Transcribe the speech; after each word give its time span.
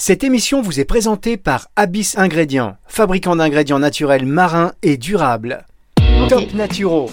Cette 0.00 0.22
émission 0.22 0.62
vous 0.62 0.78
est 0.78 0.84
présentée 0.84 1.36
par 1.36 1.66
Abyss 1.74 2.16
Ingrédients, 2.18 2.76
fabricant 2.86 3.34
d'ingrédients 3.34 3.80
naturels 3.80 4.26
marins 4.26 4.70
et 4.84 4.96
durables. 4.96 5.66
Top 6.28 6.54
Naturo. 6.54 7.10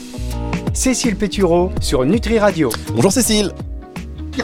Cécile 0.72 1.16
Pétureau 1.16 1.72
sur 1.82 2.06
Nutri 2.06 2.38
Radio. 2.38 2.70
Bonjour 2.94 3.12
Cécile. 3.12 3.52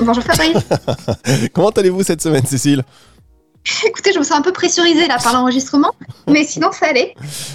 Bonjour 0.02 0.24
Fabrice. 0.24 0.58
Comment 1.54 1.70
allez-vous 1.70 2.02
cette 2.02 2.24
semaine 2.24 2.44
Cécile? 2.44 2.82
Écoutez, 3.86 4.12
je 4.12 4.18
me 4.18 4.24
sens 4.24 4.40
un 4.40 4.42
peu 4.42 4.52
pressurisée 4.52 5.08
là 5.08 5.18
par 5.24 5.34
l'enregistrement, 5.34 5.92
mais 6.28 6.44
sinon 6.44 6.72
ça 6.72 6.88
allait. 6.88 7.14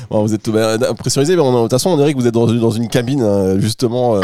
Bon, 0.08 0.22
vous 0.22 0.34
êtes 0.34 0.42
tout 0.44 0.52
ben, 0.52 0.78
pressurisée, 0.94 1.34
mais 1.34 1.42
de 1.42 1.62
toute 1.62 1.70
façon 1.72 1.90
on 1.90 1.96
dirait 1.96 2.14
que 2.14 2.18
vous 2.18 2.28
êtes 2.28 2.34
dans, 2.34 2.46
dans 2.46 2.70
une 2.70 2.86
cabine 2.88 3.22
euh, 3.22 3.58
justement. 3.58 4.14
euh, 4.14 4.20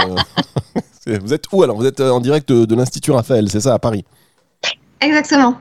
vous 1.25 1.35
êtes 1.35 1.47
où 1.51 1.65
alors? 1.65 1.77
Vous 1.77 1.87
êtes 1.87 1.99
euh, 1.99 2.11
en 2.11 2.21
direct 2.21 2.49
de, 2.49 2.67
de 2.67 2.75
l'Institut 2.77 3.11
Raphaël, 3.11 3.51
c'est 3.51 3.63
ça, 3.63 3.75
à 3.75 3.81
Paris? 3.81 4.05
Exactement. 5.01 5.57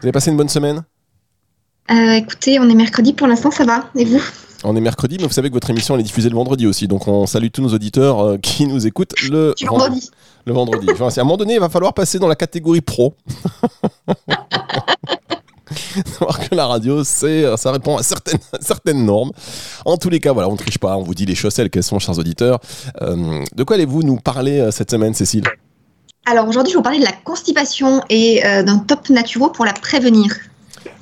Vous 0.00 0.06
avez 0.06 0.12
passé 0.12 0.30
une 0.30 0.36
bonne 0.36 0.48
semaine? 0.48 0.84
Euh, 1.90 2.12
écoutez, 2.12 2.58
on 2.60 2.68
est 2.68 2.74
mercredi 2.74 3.12
pour 3.12 3.26
l'instant, 3.26 3.50
ça 3.50 3.64
va. 3.64 3.88
Et 3.94 4.04
vous? 4.04 4.22
On 4.64 4.76
est 4.76 4.80
mercredi, 4.80 5.16
mais 5.18 5.26
vous 5.26 5.32
savez 5.32 5.48
que 5.48 5.54
votre 5.54 5.70
émission 5.70 5.94
elle 5.94 6.00
est 6.00 6.04
diffusée 6.04 6.28
le 6.28 6.34
vendredi 6.34 6.66
aussi, 6.66 6.88
donc 6.88 7.06
on 7.08 7.26
salue 7.26 7.48
tous 7.52 7.62
nos 7.62 7.72
auditeurs 7.72 8.20
euh, 8.20 8.38
qui 8.38 8.66
nous 8.66 8.86
écoutent 8.86 9.14
le 9.30 9.54
vendredi. 9.66 10.10
Le 10.44 10.52
vendredi. 10.52 10.86
Enfin, 10.90 11.08
à 11.08 11.20
un 11.20 11.24
moment 11.24 11.36
donné, 11.36 11.54
il 11.54 11.60
va 11.60 11.68
falloir 11.68 11.94
passer 11.94 12.18
dans 12.18 12.28
la 12.28 12.36
catégorie 12.36 12.80
pro. 12.80 13.14
Savoir 16.06 16.38
que 16.48 16.54
la 16.54 16.66
radio, 16.66 17.02
c'est, 17.04 17.56
ça 17.56 17.72
répond 17.72 17.96
à 17.96 18.02
certaines, 18.02 18.38
à 18.52 18.60
certaines 18.60 19.04
normes. 19.04 19.32
En 19.84 19.96
tous 19.96 20.10
les 20.10 20.20
cas, 20.20 20.32
voilà, 20.32 20.48
on 20.48 20.52
ne 20.52 20.58
triche 20.58 20.78
pas, 20.78 20.96
on 20.96 21.02
vous 21.02 21.14
dit 21.14 21.26
les 21.26 21.34
choses 21.34 21.54
telles 21.54 21.70
qu'elles 21.70 21.82
sont, 21.82 21.98
chers 21.98 22.18
auditeurs. 22.18 22.60
Euh, 23.02 23.44
de 23.54 23.64
quoi 23.64 23.76
allez-vous 23.76 24.02
nous 24.02 24.16
parler 24.16 24.60
euh, 24.60 24.70
cette 24.70 24.90
semaine, 24.90 25.14
Cécile? 25.14 25.44
Alors 26.28 26.48
aujourd'hui, 26.48 26.72
je 26.72 26.76
vais 26.76 26.80
vous 26.80 26.82
parler 26.82 26.98
de 26.98 27.04
la 27.04 27.12
constipation 27.12 28.02
et 28.10 28.44
euh, 28.44 28.64
d'un 28.64 28.78
top 28.78 29.10
naturo 29.10 29.48
pour 29.48 29.64
la 29.64 29.72
prévenir. 29.72 30.34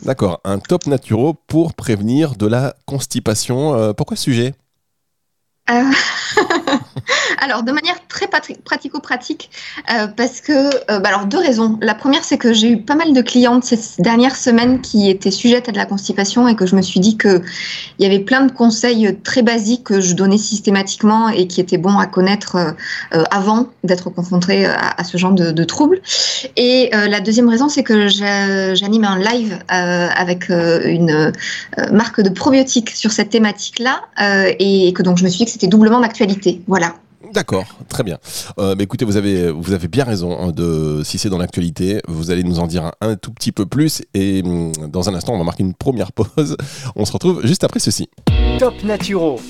D'accord, 0.03 0.39
un 0.45 0.59
top 0.59 0.87
naturo 0.87 1.33
pour 1.33 1.73
prévenir 1.73 2.37
de 2.37 2.47
la 2.47 2.75
constipation. 2.85 3.75
Euh, 3.75 3.95
pourquoi 3.95 4.19
ce 4.19 4.25
sujet? 4.25 4.55
Euh, 5.71 5.83
alors, 7.39 7.63
de 7.63 7.73
manière 7.73 7.97
très 8.09 8.29
pratico-pratique, 8.65 9.51
euh, 9.93 10.07
parce 10.07 10.41
que, 10.41 10.53
euh, 10.53 10.99
bah 10.99 11.09
alors 11.09 11.27
deux 11.27 11.39
raisons. 11.39 11.79
La 11.81 11.95
première, 11.95 12.25
c'est 12.25 12.39
que 12.39 12.53
j'ai 12.53 12.71
eu 12.71 12.83
pas 12.83 12.95
mal 12.95 13.13
de 13.13 13.21
clientes 13.23 13.65
ces 13.65 14.03
dernières 14.03 14.37
semaines 14.37 14.81
qui 14.81 15.11
étaient 15.11 15.31
sujettes 15.31 15.69
à 15.69 15.73
de 15.73 15.77
la 15.77 15.87
constipation 15.87 16.49
et 16.49 16.57
que 16.57 16.67
je 16.67 16.77
me 16.77 16.83
suis 16.83 17.01
dit 17.01 17.17
que 17.17 17.43
il 17.99 18.03
y 18.03 18.07
avait 18.07 18.21
plein 18.21 18.43
de 18.47 18.53
conseils 18.53 19.17
très 19.23 19.43
basiques 19.43 19.85
que 19.85 20.01
je 20.01 20.15
donnais 20.15 20.39
systématiquement 20.39 21.29
et 21.29 21.47
qui 21.47 21.61
étaient 21.61 21.79
bons 21.79 21.99
à 21.99 22.07
connaître 22.07 22.57
euh, 22.57 23.23
avant 23.31 23.69
d'être 23.83 24.11
confrontée 24.11 24.67
à, 24.67 25.03
ce 25.05 25.17
genre 25.17 25.33
de, 25.33 25.51
de 25.51 25.65
troubles. 25.65 26.01
Et 26.57 26.91
la 26.93 27.21
deuxième 27.21 27.49
raison, 27.49 27.69
c'est 27.69 27.83
que 27.83 28.09
j'a- 28.09 28.75
j'anime 28.75 29.05
un 29.05 29.19
live 29.19 29.59
avec 29.69 30.49
une 30.49 31.33
marque 31.93 32.21
de 32.21 32.31
probiotiques 32.31 32.91
sur 32.91 33.13
cette 33.13 33.31
thématique-là 33.31 34.03
et 34.59 34.93
que 34.93 35.03
donc 35.03 35.19
je 35.19 35.25
me 35.25 35.29
suis 35.29 35.39
dit 35.39 35.45
que 35.47 35.51
c'était 35.51 35.67
doublement 35.67 36.01
d'actualité. 36.01 36.63
Voilà. 36.67 36.95
D'accord, 37.35 37.67
très 37.89 38.05
bien. 38.05 38.19
Euh, 38.59 38.77
bah, 38.77 38.85
écoutez, 38.85 39.05
vous 39.05 39.17
avez, 39.17 39.53
bien 39.89 40.05
raison. 40.05 40.39
hein, 40.39 40.53
de, 40.53 41.03
si 41.03 41.19
c'est 41.19 41.29
dans 41.29 41.39
l'actualité, 41.39 42.01
vous 42.07 42.31
allez 42.31 42.45
nous 42.45 42.61
en 42.61 42.69
dire 42.69 42.85
un, 42.85 42.93
un 43.01 43.17
tout 43.17 43.33
petit 43.33 43.51
peu 43.51 43.67
plus. 43.67 44.03
Et 44.15 44.41
hum, 44.45 44.71
dans 44.89 45.09
un 45.09 45.15
instant, 45.17 45.35
on 45.35 45.39
va 45.39 45.45
marquer 45.45 45.65
une 45.65 45.75
première 45.75 46.13
pause. 46.13 46.57
On 46.95 47.05
se 47.05 47.13
retrouve 47.13 47.45
juste 47.45 47.65
après 47.65 47.81
ceci. 47.81 48.09
Top 48.61 48.75
Naturo. 48.85 49.41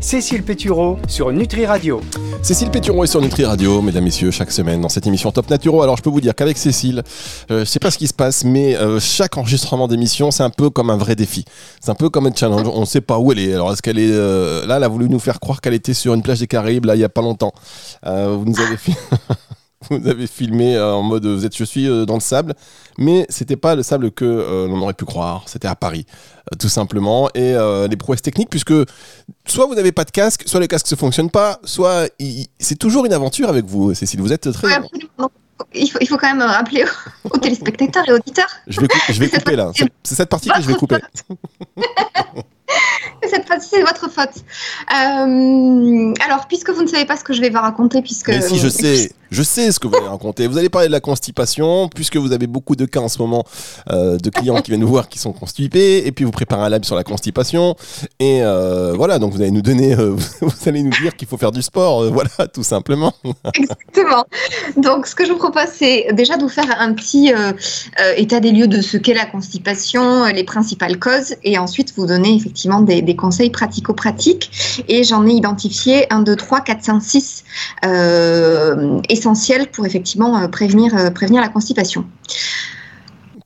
Cécile 0.00 0.42
Pétureau 0.44 0.96
sur 1.08 1.32
Nutri 1.32 1.66
Radio. 1.66 2.00
Cécile 2.42 2.70
Pétureau 2.70 3.02
est 3.04 3.08
sur 3.08 3.20
Nutri 3.20 3.44
Radio, 3.44 3.82
mesdames, 3.82 4.04
messieurs, 4.04 4.30
chaque 4.30 4.52
semaine 4.52 4.80
dans 4.80 4.88
cette 4.88 5.06
émission 5.06 5.32
Top 5.32 5.50
Naturo. 5.50 5.82
Alors, 5.82 5.96
je 5.96 6.02
peux 6.02 6.10
vous 6.10 6.20
dire 6.20 6.34
qu'avec 6.34 6.56
Cécile, 6.56 7.02
euh, 7.50 7.60
je 7.60 7.64
sais 7.64 7.80
pas 7.80 7.90
ce 7.90 7.98
qui 7.98 8.06
se 8.06 8.14
passe, 8.14 8.44
mais 8.44 8.76
euh, 8.76 9.00
chaque 9.00 9.36
enregistrement 9.36 9.88
d'émission, 9.88 10.30
c'est 10.30 10.44
un 10.44 10.50
peu 10.50 10.70
comme 10.70 10.90
un 10.90 10.96
vrai 10.96 11.16
défi. 11.16 11.44
C'est 11.80 11.90
un 11.90 11.94
peu 11.96 12.10
comme 12.10 12.26
un 12.26 12.34
challenge. 12.34 12.68
On 12.72 12.80
ne 12.80 12.86
sait 12.86 13.00
pas 13.00 13.18
où 13.18 13.32
elle 13.32 13.40
est. 13.40 13.52
Alors, 13.54 13.72
est-ce 13.72 13.82
qu'elle 13.82 13.98
est 13.98 14.10
euh, 14.10 14.64
là 14.66 14.76
Elle 14.76 14.84
a 14.84 14.88
voulu 14.88 15.08
nous 15.08 15.18
faire 15.18 15.40
croire 15.40 15.60
qu'elle 15.60 15.74
était 15.74 15.94
sur 15.94 16.14
une 16.14 16.22
plage 16.22 16.38
des 16.40 16.46
Caraïbes, 16.46 16.84
là, 16.84 16.94
il 16.94 17.00
y 17.00 17.04
a 17.04 17.08
pas 17.08 17.22
longtemps. 17.22 17.52
Euh, 18.06 18.36
vous 18.38 18.44
nous 18.44 18.60
avez 18.60 18.76
fi- 18.76 18.94
Vous 19.90 20.08
avez 20.08 20.26
filmé 20.26 20.74
euh, 20.76 20.92
en 20.92 21.02
mode 21.02 21.24
vous 21.24 21.46
êtes 21.46 21.56
je 21.56 21.62
suis 21.62 21.88
euh, 21.88 22.04
dans 22.04 22.14
le 22.14 22.20
sable, 22.20 22.54
mais 22.98 23.26
c'était 23.28 23.56
pas 23.56 23.76
le 23.76 23.84
sable 23.84 24.10
que 24.10 24.24
euh, 24.24 24.66
l'on 24.66 24.82
aurait 24.82 24.92
pu 24.94 25.04
croire. 25.04 25.44
C'était 25.46 25.68
à 25.68 25.76
Paris, 25.76 26.04
euh, 26.52 26.56
tout 26.58 26.68
simplement. 26.68 27.28
Et 27.34 27.54
euh, 27.54 27.86
les 27.86 27.96
prouesses 27.96 28.20
techniques, 28.22 28.50
puisque 28.50 28.74
soit 29.46 29.66
vous 29.66 29.76
n'avez 29.76 29.92
pas 29.92 30.04
de 30.04 30.10
casque, 30.10 30.42
soit 30.46 30.58
les 30.58 30.66
casques 30.66 30.90
ne 30.90 30.96
fonctionnent 30.96 31.30
pas, 31.30 31.60
soit 31.62 32.08
il- 32.18 32.48
c'est 32.58 32.74
toujours 32.76 33.06
une 33.06 33.12
aventure 33.12 33.48
avec 33.48 33.66
vous, 33.66 33.94
Cécile. 33.94 34.20
Vous 34.20 34.32
êtes 34.32 34.50
très. 34.52 34.66
Ouais, 34.80 34.88
Il 35.74 35.88
faut, 35.90 35.98
il 36.00 36.08
faut 36.08 36.16
quand 36.18 36.34
même 36.34 36.42
rappeler 36.42 36.84
aux, 37.24 37.28
aux 37.34 37.38
téléspectateurs 37.38 38.04
et 38.08 38.12
auditeurs 38.12 38.48
Je 38.66 38.80
vais, 38.80 38.88
cou- 38.88 38.98
je 39.08 39.20
vais 39.20 39.28
couper 39.30 39.54
là. 39.54 39.70
C'est- 39.76 39.88
C'est 40.02 40.14
cette 40.16 40.28
partie 40.28 40.48
que 40.48 40.60
je 40.60 40.66
vais 40.66 40.74
couper. 40.74 40.96
cette 43.30 43.46
fois-ci 43.46 43.68
c'est 43.70 43.80
votre 43.80 44.10
faute. 44.10 44.42
Euh, 44.90 46.14
alors, 46.24 46.46
puisque 46.48 46.70
vous 46.70 46.82
ne 46.82 46.88
savez 46.88 47.04
pas 47.04 47.16
ce 47.16 47.24
que 47.24 47.32
je 47.32 47.40
vais 47.40 47.50
vous 47.50 47.58
raconter, 47.58 48.02
puisque 48.02 48.28
Mais 48.28 48.40
si 48.40 48.58
je 48.58 48.68
sais, 48.68 49.10
je 49.30 49.42
sais 49.42 49.70
ce 49.72 49.78
que 49.78 49.86
vous 49.86 49.96
allez 49.96 50.08
raconter. 50.08 50.46
Vous 50.46 50.58
allez 50.58 50.68
parler 50.68 50.88
de 50.88 50.92
la 50.92 51.00
constipation, 51.00 51.88
puisque 51.88 52.16
vous 52.16 52.32
avez 52.32 52.46
beaucoup 52.46 52.76
de 52.76 52.86
cas 52.86 53.00
en 53.00 53.08
ce 53.08 53.18
moment 53.18 53.44
euh, 53.90 54.16
de 54.16 54.30
clients 54.30 54.60
qui 54.60 54.70
viennent 54.70 54.84
vous 54.84 54.88
voir 54.88 55.08
qui 55.08 55.18
sont 55.18 55.32
constipés, 55.32 56.06
et 56.06 56.12
puis 56.12 56.24
vous 56.24 56.30
préparez 56.30 56.62
un 56.62 56.68
lab 56.68 56.84
sur 56.84 56.96
la 56.96 57.04
constipation, 57.04 57.76
et 58.18 58.42
euh, 58.42 58.94
voilà. 58.96 59.18
Donc 59.18 59.32
vous 59.32 59.40
allez 59.40 59.50
nous 59.50 59.62
donner, 59.62 59.94
vous 60.40 60.52
allez 60.66 60.82
nous 60.82 60.90
dire 60.90 61.14
qu'il 61.16 61.28
faut 61.28 61.36
faire 61.36 61.52
du 61.52 61.62
sport, 61.62 62.10
voilà, 62.10 62.30
tout 62.52 62.62
simplement. 62.62 63.12
Exactement. 63.54 64.24
Donc, 64.76 65.06
ce 65.06 65.14
que 65.14 65.26
je 65.26 65.32
vous 65.32 65.38
propose, 65.38 65.68
c'est 65.72 66.08
déjà 66.12 66.36
de 66.36 66.42
vous 66.42 66.48
faire 66.48 66.80
un 66.80 66.92
petit 66.94 67.32
état 68.16 68.40
des 68.40 68.52
lieux 68.52 68.68
de 68.68 68.80
ce 68.80 68.96
qu'est 68.96 69.14
la 69.14 69.26
constipation, 69.26 70.24
les 70.26 70.44
principales 70.44 70.98
causes, 70.98 71.34
et 71.42 71.58
ensuite 71.58 71.92
vous 71.96 72.06
donner 72.06 72.34
effectivement 72.34 72.80
des, 72.80 73.02
des 73.02 73.16
conseils 73.18 73.50
pratico-pratiques. 73.50 74.82
Et 74.88 75.04
j'en 75.04 75.26
ai 75.26 75.32
identifié 75.32 76.10
1, 76.10 76.22
2, 76.22 76.34
3, 76.36 76.60
4, 76.62 76.82
5, 76.82 77.00
6 77.02 77.44
euh, 77.84 78.98
essentiels 79.10 79.70
pour 79.70 79.84
effectivement 79.84 80.38
euh, 80.40 80.48
prévenir, 80.48 80.96
euh, 80.96 81.10
prévenir 81.10 81.42
la 81.42 81.48
constipation. 81.48 82.06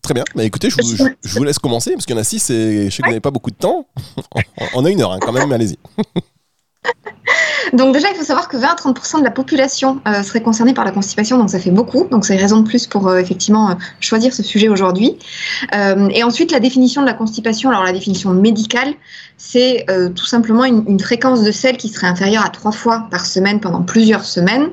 Très 0.03 0.15
bien. 0.15 0.25
Bah, 0.35 0.45
écoutez, 0.45 0.69
je 0.71 0.77
vous, 0.83 0.97
je- 0.97 1.05
je 1.29 1.39
vous 1.39 1.45
laisse 1.45 1.59
commencer, 1.59 1.93
parce 1.93 2.07
qu'il 2.07 2.15
y 2.15 2.19
en 2.19 2.21
a 2.21 2.25
six, 2.25 2.51
et 2.51 2.91
je 2.91 2.91
sais 2.91 3.03
que 3.03 3.07
vous 3.07 3.11
n'avez 3.13 3.21
pas 3.21 3.31
beaucoup 3.31 3.51
de 3.51 3.57
temps. 3.57 3.87
On 4.75 4.85
a 4.85 4.91
une 4.91 5.01
heure 5.01 5.13
hein, 5.13 5.19
quand 5.21 5.33
même, 5.33 5.49
mais 5.49 5.55
allez-y. 5.57 5.79
Donc 7.73 7.95
déjà, 7.95 8.09
il 8.11 8.17
faut 8.17 8.25
savoir 8.25 8.49
que 8.49 8.57
20 8.57 8.67
à 8.67 8.75
30% 8.75 9.19
de 9.21 9.25
la 9.25 9.31
population 9.31 10.01
euh, 10.07 10.23
serait 10.23 10.43
concernée 10.43 10.75
par 10.75 10.85
la 10.85 10.91
constipation, 10.91 11.39
donc 11.39 11.51
ça 11.51 11.59
fait 11.59 11.71
beaucoup. 11.71 12.07
Donc 12.11 12.25
c'est 12.25 12.37
raison 12.37 12.61
de 12.61 12.67
plus 12.67 12.87
pour 12.87 13.09
euh, 13.09 13.19
effectivement 13.19 13.71
euh, 13.71 13.75
choisir 14.01 14.33
ce 14.33 14.43
sujet 14.43 14.69
aujourd'hui. 14.69 15.19
Et 16.15 16.23
ensuite, 16.23 16.53
la 16.53 16.61
définition 16.61 17.03
de 17.03 17.07
la 17.07 17.15
constipation. 17.15 17.71
Alors 17.71 17.85
la 17.85 17.93
définition 17.93 18.33
médicale, 18.33 18.95
c'est 19.37 19.87
tout 20.15 20.27
simplement 20.27 20.65
une, 20.65 20.85
une 20.89 21.01
fréquence 21.01 21.43
de 21.43 21.53
sel 21.53 21.77
qui 21.77 21.89
serait 21.89 22.07
inférieure 22.07 22.45
à 22.45 22.51
trois 22.51 22.73
fois 22.73 23.07
par 23.11 23.27
semaine 23.27 23.61
pendant 23.61 23.83
plusieurs 23.83 24.25
semaines, 24.25 24.69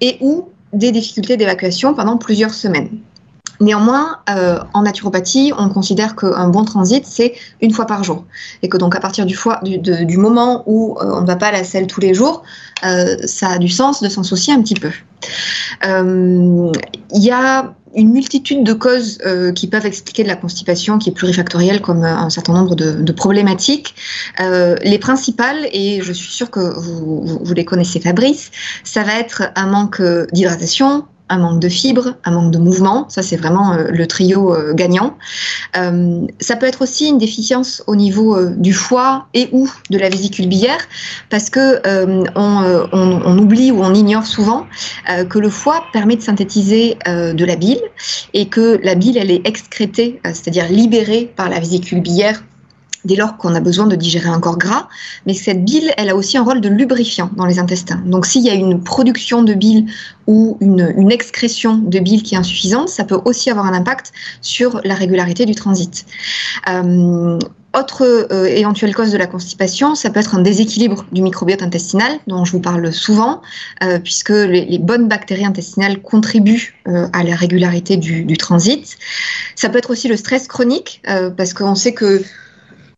et 0.00 0.18
ou 0.20 0.48
des 0.72 0.90
difficultés 0.90 1.36
d'évacuation 1.36 1.94
pendant 1.94 2.16
plusieurs 2.16 2.54
semaines. 2.54 2.98
Néanmoins, 3.62 4.18
euh, 4.28 4.58
en 4.74 4.82
naturopathie, 4.82 5.52
on 5.56 5.68
considère 5.68 6.16
qu'un 6.16 6.48
bon 6.48 6.64
transit, 6.64 7.06
c'est 7.06 7.34
une 7.60 7.72
fois 7.72 7.86
par 7.86 8.02
jour. 8.02 8.24
Et 8.62 8.68
que 8.68 8.76
donc 8.76 8.96
à 8.96 9.00
partir 9.00 9.24
du, 9.24 9.36
moment 10.18 10.64
où 10.66 10.96
euh, 11.00 11.12
on 11.14 11.20
ne 11.20 11.26
va 11.26 11.36
pas 11.36 11.46
à 11.46 11.52
la 11.52 11.62
selle 11.62 11.86
tous 11.86 12.00
les 12.00 12.12
jours, 12.12 12.42
euh, 12.84 13.16
ça 13.24 13.50
a 13.50 13.58
du 13.58 13.68
sens 13.68 14.02
de 14.02 14.08
s'en 14.08 14.24
soucier 14.24 14.52
un 14.52 14.60
petit 14.62 14.74
peu. 14.74 14.90
Il 15.84 17.22
y 17.22 17.30
a 17.30 17.74
une 17.94 18.10
multitude 18.10 18.64
de 18.64 18.72
causes 18.72 19.18
qui 19.54 19.68
peuvent 19.68 19.86
expliquer 19.86 20.24
de 20.24 20.28
la 20.28 20.34
constipation 20.34 20.98
qui 20.98 21.10
est 21.10 21.12
plurifactorielle 21.12 21.80
comme 21.80 22.02
un 22.02 22.30
certain 22.30 22.54
nombre 22.54 22.74
de, 22.74 23.12
problématiques. 23.12 23.94
Les 24.40 24.98
principales, 24.98 25.68
et 25.72 26.00
je 26.02 26.12
suis 26.12 26.32
sûre 26.32 26.50
que 26.50 26.60
vous, 26.80 27.54
les 27.54 27.64
connaissez 27.64 28.00
Fabrice, 28.00 28.50
ça 28.82 29.04
va 29.04 29.20
être 29.20 29.44
un 29.54 29.66
manque 29.66 30.02
d'hydratation, 30.32 31.04
un 31.32 31.38
manque 31.38 31.60
de 31.60 31.68
fibres, 31.70 32.14
un 32.24 32.30
manque 32.30 32.50
de 32.50 32.58
mouvement, 32.58 33.06
ça 33.08 33.22
c'est 33.22 33.36
vraiment 33.36 33.72
euh, 33.72 33.88
le 33.90 34.06
trio 34.06 34.54
euh, 34.54 34.74
gagnant. 34.74 35.16
Euh, 35.76 36.26
ça 36.40 36.56
peut 36.56 36.66
être 36.66 36.82
aussi 36.82 37.08
une 37.08 37.16
déficience 37.16 37.82
au 37.86 37.96
niveau 37.96 38.44
du 38.50 38.74
foie 38.74 39.26
et 39.32 39.48
ou 39.52 39.66
de 39.88 39.96
la 39.98 40.10
vésicule 40.10 40.46
biliaire, 40.46 40.80
parce 41.30 41.48
que 41.48 41.80
on, 42.36 43.38
oublie 43.38 43.70
ou 43.72 43.82
on 43.82 43.94
ignore 43.94 44.26
souvent 44.26 44.66
que 45.28 45.38
le 45.38 45.48
foie 45.48 45.84
permet 45.92 46.16
de 46.16 46.22
synthétiser 46.22 46.98
de 47.06 47.44
la 47.44 47.56
bile 47.56 47.80
et 48.34 48.46
que 48.46 48.78
la 48.82 48.94
bile 48.94 49.16
elle 49.16 49.30
est 49.30 49.46
excrétée, 49.46 50.20
c'est-à-dire 50.24 50.68
libérée 50.68 51.32
par 51.34 51.48
la 51.48 51.58
vésicule 51.58 52.02
biliaire 52.02 52.42
dès 53.04 53.16
lors 53.16 53.36
qu'on 53.36 53.54
a 53.54 53.60
besoin 53.60 53.86
de 53.86 53.96
digérer 53.96 54.28
un 54.28 54.40
corps 54.40 54.58
gras, 54.58 54.88
mais 55.26 55.34
cette 55.34 55.64
bile, 55.64 55.92
elle 55.96 56.08
a 56.08 56.16
aussi 56.16 56.36
un 56.36 56.42
rôle 56.42 56.60
de 56.60 56.68
lubrifiant 56.68 57.30
dans 57.36 57.46
les 57.46 57.58
intestins. 57.58 58.00
Donc 58.06 58.26
s'il 58.26 58.42
y 58.42 58.50
a 58.50 58.54
une 58.54 58.82
production 58.82 59.42
de 59.42 59.54
bile 59.54 59.86
ou 60.26 60.56
une, 60.60 61.10
excrétion 61.10 61.76
de 61.76 61.98
bile 61.98 62.22
qui 62.22 62.34
est 62.34 62.38
insuffisante, 62.38 62.88
ça 62.88 63.04
peut 63.04 63.20
aussi 63.24 63.50
avoir 63.50 63.66
un 63.66 63.74
impact 63.74 64.12
sur 64.40 64.80
la 64.84 64.94
régularité 64.94 65.44
du 65.44 65.54
transit. 65.54 66.06
Euh, 66.68 67.38
autre 67.78 68.02
euh, 68.32 68.46
éventuelle 68.46 68.94
cause 68.94 69.12
de 69.12 69.18
la 69.18 69.26
constipation, 69.26 69.94
ça 69.94 70.10
peut 70.10 70.20
être 70.20 70.34
un 70.34 70.42
déséquilibre 70.42 71.04
du 71.12 71.22
microbiote 71.22 71.62
intestinal, 71.62 72.12
dont 72.26 72.44
je 72.44 72.52
vous 72.52 72.60
parle 72.60 72.92
souvent, 72.92 73.42
euh, 73.82 73.98
puisque 73.98 74.30
les, 74.30 74.78
bonnes 74.78 75.08
bactéries 75.08 75.44
intestinales 75.44 76.00
contribuent 76.00 76.74
à 76.86 77.24
la 77.24 77.34
régularité 77.34 77.96
du, 77.96 78.24
du, 78.24 78.36
transit. 78.36 78.98
Ça 79.54 79.68
peut 79.68 79.78
être 79.78 79.90
aussi 79.90 80.08
le 80.08 80.16
stress 80.16 80.48
chronique, 80.48 81.02
parce 81.36 81.54
qu'on 81.54 81.74
sait 81.74 81.94
que 81.94 82.22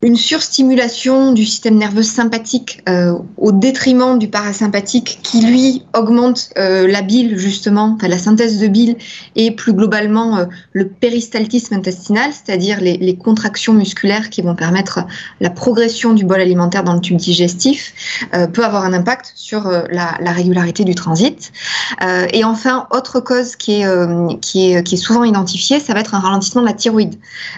une 0.04 0.16
surstimulation 0.16 1.32
du 1.32 1.46
système 1.46 1.76
nerveux 1.76 2.02
sympathique 2.02 2.82
euh, 2.90 3.14
au 3.38 3.52
détriment 3.52 4.18
du 4.18 4.28
parasympathique 4.28 5.18
qui 5.22 5.40
lui 5.40 5.82
augmente 5.94 6.50
euh, 6.58 6.86
la 6.86 7.00
bile 7.00 7.38
justement, 7.38 7.96
la 8.02 8.18
synthèse 8.18 8.58
de 8.58 8.66
bile 8.66 8.96
et 9.34 9.50
plus 9.52 9.72
globalement 9.72 10.36
euh, 10.36 10.44
le 10.72 10.88
péristaltisme 10.88 11.72
intestinal, 11.74 12.32
c'est-à-dire 12.32 12.82
les, 12.82 13.16
contractions 13.16 13.72
musculaires 13.72 14.28
qui 14.28 14.42
vont 14.42 14.54
permettre 14.54 15.06
la 15.40 15.48
progression 15.48 16.12
du 16.12 16.26
bol 16.26 16.40
alimentaire 16.40 16.84
dans 16.84 16.92
le 16.92 17.00
tube 17.00 17.16
digestif, 17.16 17.94
peut 18.52 18.64
avoir 18.64 18.84
un 18.84 18.92
impact 18.92 19.32
sur 19.36 19.70
la, 19.70 20.18
la, 20.20 20.32
régularité 20.32 20.84
du 20.84 20.96
transit. 20.96 21.52
et 22.32 22.44
enfin, 22.44 22.88
autre 22.90 23.20
cause 23.20 23.54
qui, 23.54 23.82
est, 23.82 24.40
qui 24.40 24.72
est 24.74 24.96
souvent 24.96 25.22
identifiée, 25.22 25.78
ça 25.78 25.94
va 25.94 26.00
être 26.00 26.14
un 26.14 26.18
ralentissement 26.18 26.62
de 26.62 26.66
la 26.66 26.72
thyroïde. 26.72 27.14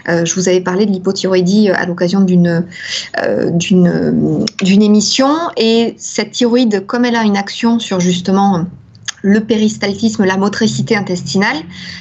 je 0.07 0.35
vous 0.35 0.49
avais 0.49 0.61
parlé 0.61 0.85
de 0.85 0.93
l'hypothyroïdie 0.93 1.71
à 1.71 1.87
l'occasion 1.87 2.21
du 2.21 2.36
euh, 2.45 3.51
d'une 3.51 4.83
émission. 4.83 5.29
Et 5.57 5.95
cette 5.99 6.33
thyroïde, 6.33 6.85
comme 6.87 7.05
elle 7.05 7.17
a 7.17 7.23
une 7.23 7.37
action 7.37 7.79
sur 7.79 8.01
justement 8.01 8.67
le 9.23 9.41
péristaltisme, 9.41 10.25
la 10.25 10.37
motricité 10.37 10.97
intestinale, 10.97 11.57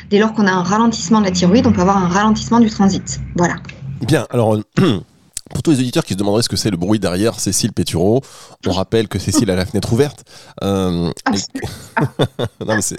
dès 0.09 0.19
lors 0.19 0.33
qu'on 0.33 0.47
a 0.47 0.51
un 0.51 0.63
ralentissement 0.63 1.19
de 1.21 1.25
la 1.25 1.31
thyroïde, 1.31 1.65
on 1.67 1.71
peut 1.71 1.81
avoir 1.81 1.97
un 1.97 2.07
ralentissement 2.07 2.59
du 2.59 2.69
transit. 2.69 3.19
Voilà. 3.35 3.55
Bien, 4.01 4.27
alors 4.29 4.57
Pour 5.53 5.61
tous 5.61 5.71
les 5.71 5.79
auditeurs 5.79 6.03
qui 6.03 6.13
se 6.13 6.17
demanderaient 6.17 6.41
ce 6.41 6.49
que 6.49 6.55
c'est 6.55 6.71
le 6.71 6.77
bruit 6.77 6.97
derrière 6.97 7.39
Cécile 7.39 7.71
Pétureau, 7.71 8.21
on 8.65 8.71
rappelle 8.71 9.07
que 9.07 9.19
Cécile 9.19 9.51
a 9.51 9.55
la 9.55 9.67
fenêtre 9.67 9.93
ouverte. 9.93 10.23
Euh, 10.63 11.11
ah, 11.23 11.31
non, 12.65 12.75
mais 12.75 12.81
c'est 12.81 12.97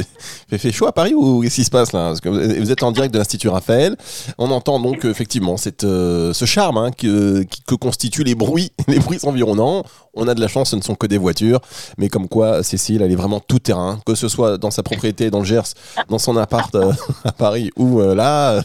fait, 0.48 0.58
fait 0.58 0.70
chaud 0.70 0.86
à 0.86 0.92
Paris 0.92 1.12
ou 1.12 1.42
qu'est-ce 1.42 1.56
qui 1.56 1.64
se 1.64 1.70
passe 1.70 1.92
là? 1.92 2.04
Parce 2.06 2.20
que 2.20 2.28
vous 2.28 2.70
êtes 2.70 2.84
en 2.84 2.92
direct 2.92 3.12
de 3.12 3.18
l'Institut 3.18 3.48
Raphaël. 3.48 3.96
On 4.38 4.52
entend 4.52 4.78
donc 4.78 5.04
effectivement 5.04 5.56
cette, 5.56 5.82
euh, 5.82 6.32
ce 6.32 6.44
charme 6.44 6.76
hein, 6.76 6.92
que, 6.92 7.44
que 7.66 7.74
constituent 7.74 8.22
les 8.22 8.36
bruits, 8.36 8.70
les 8.86 9.00
bruits 9.00 9.18
environnants. 9.24 9.82
On 10.14 10.28
a 10.28 10.34
de 10.34 10.40
la 10.40 10.48
chance, 10.48 10.70
ce 10.70 10.76
ne 10.76 10.82
sont 10.82 10.94
que 10.94 11.06
des 11.08 11.18
voitures, 11.18 11.60
mais 11.98 12.08
comme 12.08 12.28
quoi 12.28 12.62
Cécile, 12.62 13.02
elle 13.02 13.12
est 13.12 13.16
vraiment 13.16 13.40
tout 13.40 13.58
terrain, 13.58 14.00
que 14.06 14.14
ce 14.14 14.28
soit 14.28 14.56
dans 14.56 14.70
sa 14.70 14.82
propriété, 14.82 15.30
dans 15.30 15.40
le 15.40 15.44
Gers, 15.44 15.74
dans 16.08 16.18
son 16.18 16.36
appart 16.36 16.74
euh, 16.76 16.92
à 17.24 17.32
Paris 17.32 17.70
ou 17.76 18.00
là. 18.00 18.62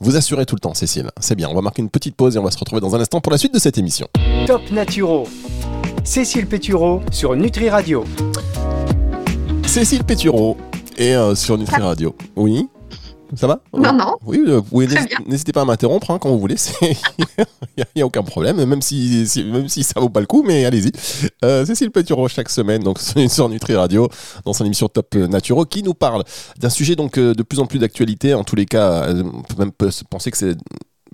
vous 0.00 0.16
assurez 0.16 0.46
tout 0.46 0.56
le 0.56 0.60
temps, 0.60 0.74
Cécile. 0.74 1.10
C'est 1.20 1.34
bien. 1.34 1.48
On 1.50 1.54
va 1.54 1.60
marquer 1.60 1.82
une 1.82 1.90
petite 1.90 2.16
pause 2.16 2.34
et 2.34 2.38
on 2.38 2.45
va 2.46 2.52
se 2.52 2.58
retrouver 2.58 2.80
dans 2.80 2.94
un 2.94 3.00
instant 3.00 3.20
pour 3.20 3.32
la 3.32 3.38
suite 3.38 3.52
de 3.52 3.58
cette 3.58 3.76
émission. 3.76 4.06
Top 4.46 4.62
Naturo. 4.70 5.26
Cécile 6.04 6.46
Pétureau 6.46 7.00
sur 7.10 7.34
Nutri 7.34 7.68
Radio. 7.68 8.04
Cécile 9.66 10.04
Pétureau 10.04 10.56
et 10.96 11.16
euh, 11.16 11.34
sur 11.34 11.58
Nutri 11.58 11.82
Radio. 11.82 12.14
Oui 12.36 12.68
ça 13.34 13.48
va 13.48 13.60
Non, 13.76 13.92
non. 13.92 14.16
Oui, 14.24 14.40
euh, 14.46 14.60
n'hésitez 15.26 15.50
pas 15.50 15.62
à 15.62 15.64
m'interrompre 15.64 16.12
hein, 16.12 16.18
quand 16.20 16.30
vous 16.30 16.38
voulez. 16.38 16.54
Il 17.76 17.84
n'y 17.96 18.02
a, 18.02 18.06
aucun 18.06 18.22
problème, 18.22 18.64
même 18.64 18.80
si, 18.80 19.26
même 19.52 19.68
si 19.68 19.82
ça 19.82 19.98
vaut 19.98 20.08
pas 20.08 20.20
le 20.20 20.26
coup, 20.26 20.44
mais 20.46 20.64
allez-y. 20.64 20.92
Euh, 21.44 21.66
Cécile 21.66 21.90
Pétureau, 21.90 22.28
chaque 22.28 22.48
semaine, 22.48 22.84
donc 22.84 23.00
sur 23.28 23.48
Nutri 23.48 23.74
Radio, 23.74 24.08
dans 24.44 24.52
son 24.52 24.64
émission 24.64 24.86
Top 24.88 25.12
Naturo, 25.16 25.64
qui 25.64 25.82
nous 25.82 25.92
parle 25.94 26.22
d'un 26.60 26.70
sujet 26.70 26.94
donc 26.94 27.18
de 27.18 27.42
plus 27.42 27.58
en 27.58 27.66
plus 27.66 27.80
d'actualité. 27.80 28.32
En 28.32 28.44
tous 28.44 28.54
les 28.54 28.64
cas, 28.64 29.08
on 29.12 29.42
peut 29.42 29.56
même 29.58 29.72
penser 29.72 30.30
que 30.30 30.38
c'est 30.38 30.56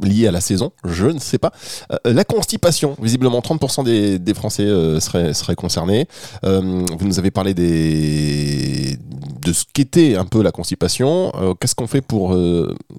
lié 0.05 0.29
à 0.29 0.31
la 0.31 0.41
saison, 0.41 0.73
je 0.85 1.07
ne 1.07 1.19
sais 1.19 1.39
pas. 1.39 1.53
Euh, 1.93 2.13
la 2.13 2.25
constipation, 2.25 2.97
visiblement 3.01 3.41
30% 3.41 3.85
des, 4.19 4.35
Français 4.35 4.65
euh, 4.65 5.01
seraient, 5.01 5.35
seraient, 5.35 5.55
concernés. 5.55 6.09
Euh, 6.45 6.85
vous 6.99 7.07
nous 7.07 7.19
avez 7.19 7.31
parlé 7.31 7.55
des, 7.55 8.99
de 9.45 9.53
ce 9.53 9.65
qu'était 9.73 10.17
un 10.17 10.25
peu 10.25 10.43
la 10.43 10.53
constipation. 10.53 11.33
Qu'est-ce 11.61 11.75
qu'on 11.75 11.87
fait 11.87 12.01
pour, 12.01 12.37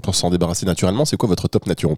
pour 0.02 0.16
s'en 0.16 0.30
débarrasser 0.30 0.66
naturellement? 0.66 1.06
C'est 1.06 1.18
quoi 1.18 1.30
votre 1.30 1.48
top 1.48 1.66
naturel? 1.68 1.98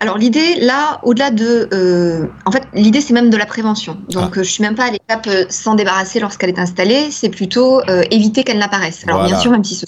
Alors 0.00 0.18
l'idée, 0.18 0.56
là, 0.60 1.00
au-delà 1.02 1.30
de, 1.30 2.28
en 2.46 2.50
fait, 2.50 2.62
l'idée 2.72 3.00
c'est 3.00 3.14
même 3.14 3.30
de 3.30 3.36
la 3.36 3.46
prévention. 3.46 3.96
Donc 4.10 4.34
je 4.34 4.40
ah. 4.40 4.42
je 4.42 4.50
suis 4.50 4.62
même 4.62 4.74
pas 4.74 4.86
à 4.86 4.90
l'étape 4.90 5.28
s'en 5.50 5.74
débarrasser 5.74 6.20
lorsqu'elle 6.20 6.50
est 6.50 6.58
installée, 6.58 7.10
c'est 7.10 7.28
plutôt 7.28 7.82
éviter 8.10 8.44
qu'elle 8.44 8.58
n'apparaisse. 8.58 9.04
Alors 9.06 9.24
bien 9.24 9.38
sûr, 9.38 9.50
même 9.50 9.64
si 9.64 9.74
ce 9.74 9.86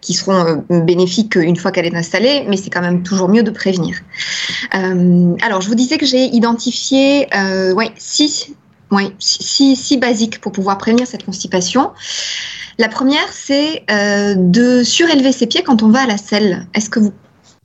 qui 0.00 0.14
seront 0.14 0.62
euh, 0.70 0.80
bénéfiques 0.80 1.36
une 1.36 1.56
fois 1.56 1.72
qu'elle 1.72 1.86
est 1.86 1.94
installée, 1.94 2.44
mais 2.48 2.56
c'est 2.56 2.70
quand 2.70 2.80
même 2.80 3.02
toujours 3.02 3.28
mieux 3.28 3.42
de 3.42 3.50
prévenir. 3.50 3.96
Euh, 4.74 5.34
alors, 5.42 5.60
je 5.60 5.68
vous 5.68 5.74
disais 5.74 5.98
que 5.98 6.06
j'ai 6.06 6.24
identifié 6.26 7.26
euh, 7.36 7.74
six, 7.96 8.52
six, 9.18 9.76
six, 9.76 9.96
basiques 9.96 10.40
pour 10.40 10.52
pouvoir 10.52 10.78
prévenir 10.78 11.06
cette 11.06 11.24
constipation. 11.24 11.90
La 12.78 12.88
première, 12.88 13.32
c'est 13.32 13.84
de 13.88 14.82
surélever 14.82 15.32
ses 15.32 15.46
pieds 15.46 15.62
quand 15.62 15.82
on 15.82 15.88
va 15.88 16.00
à 16.00 16.06
la 16.06 16.16
selle. 16.16 16.66
Est-ce 16.74 16.88
que 16.88 17.00
vous 17.00 17.12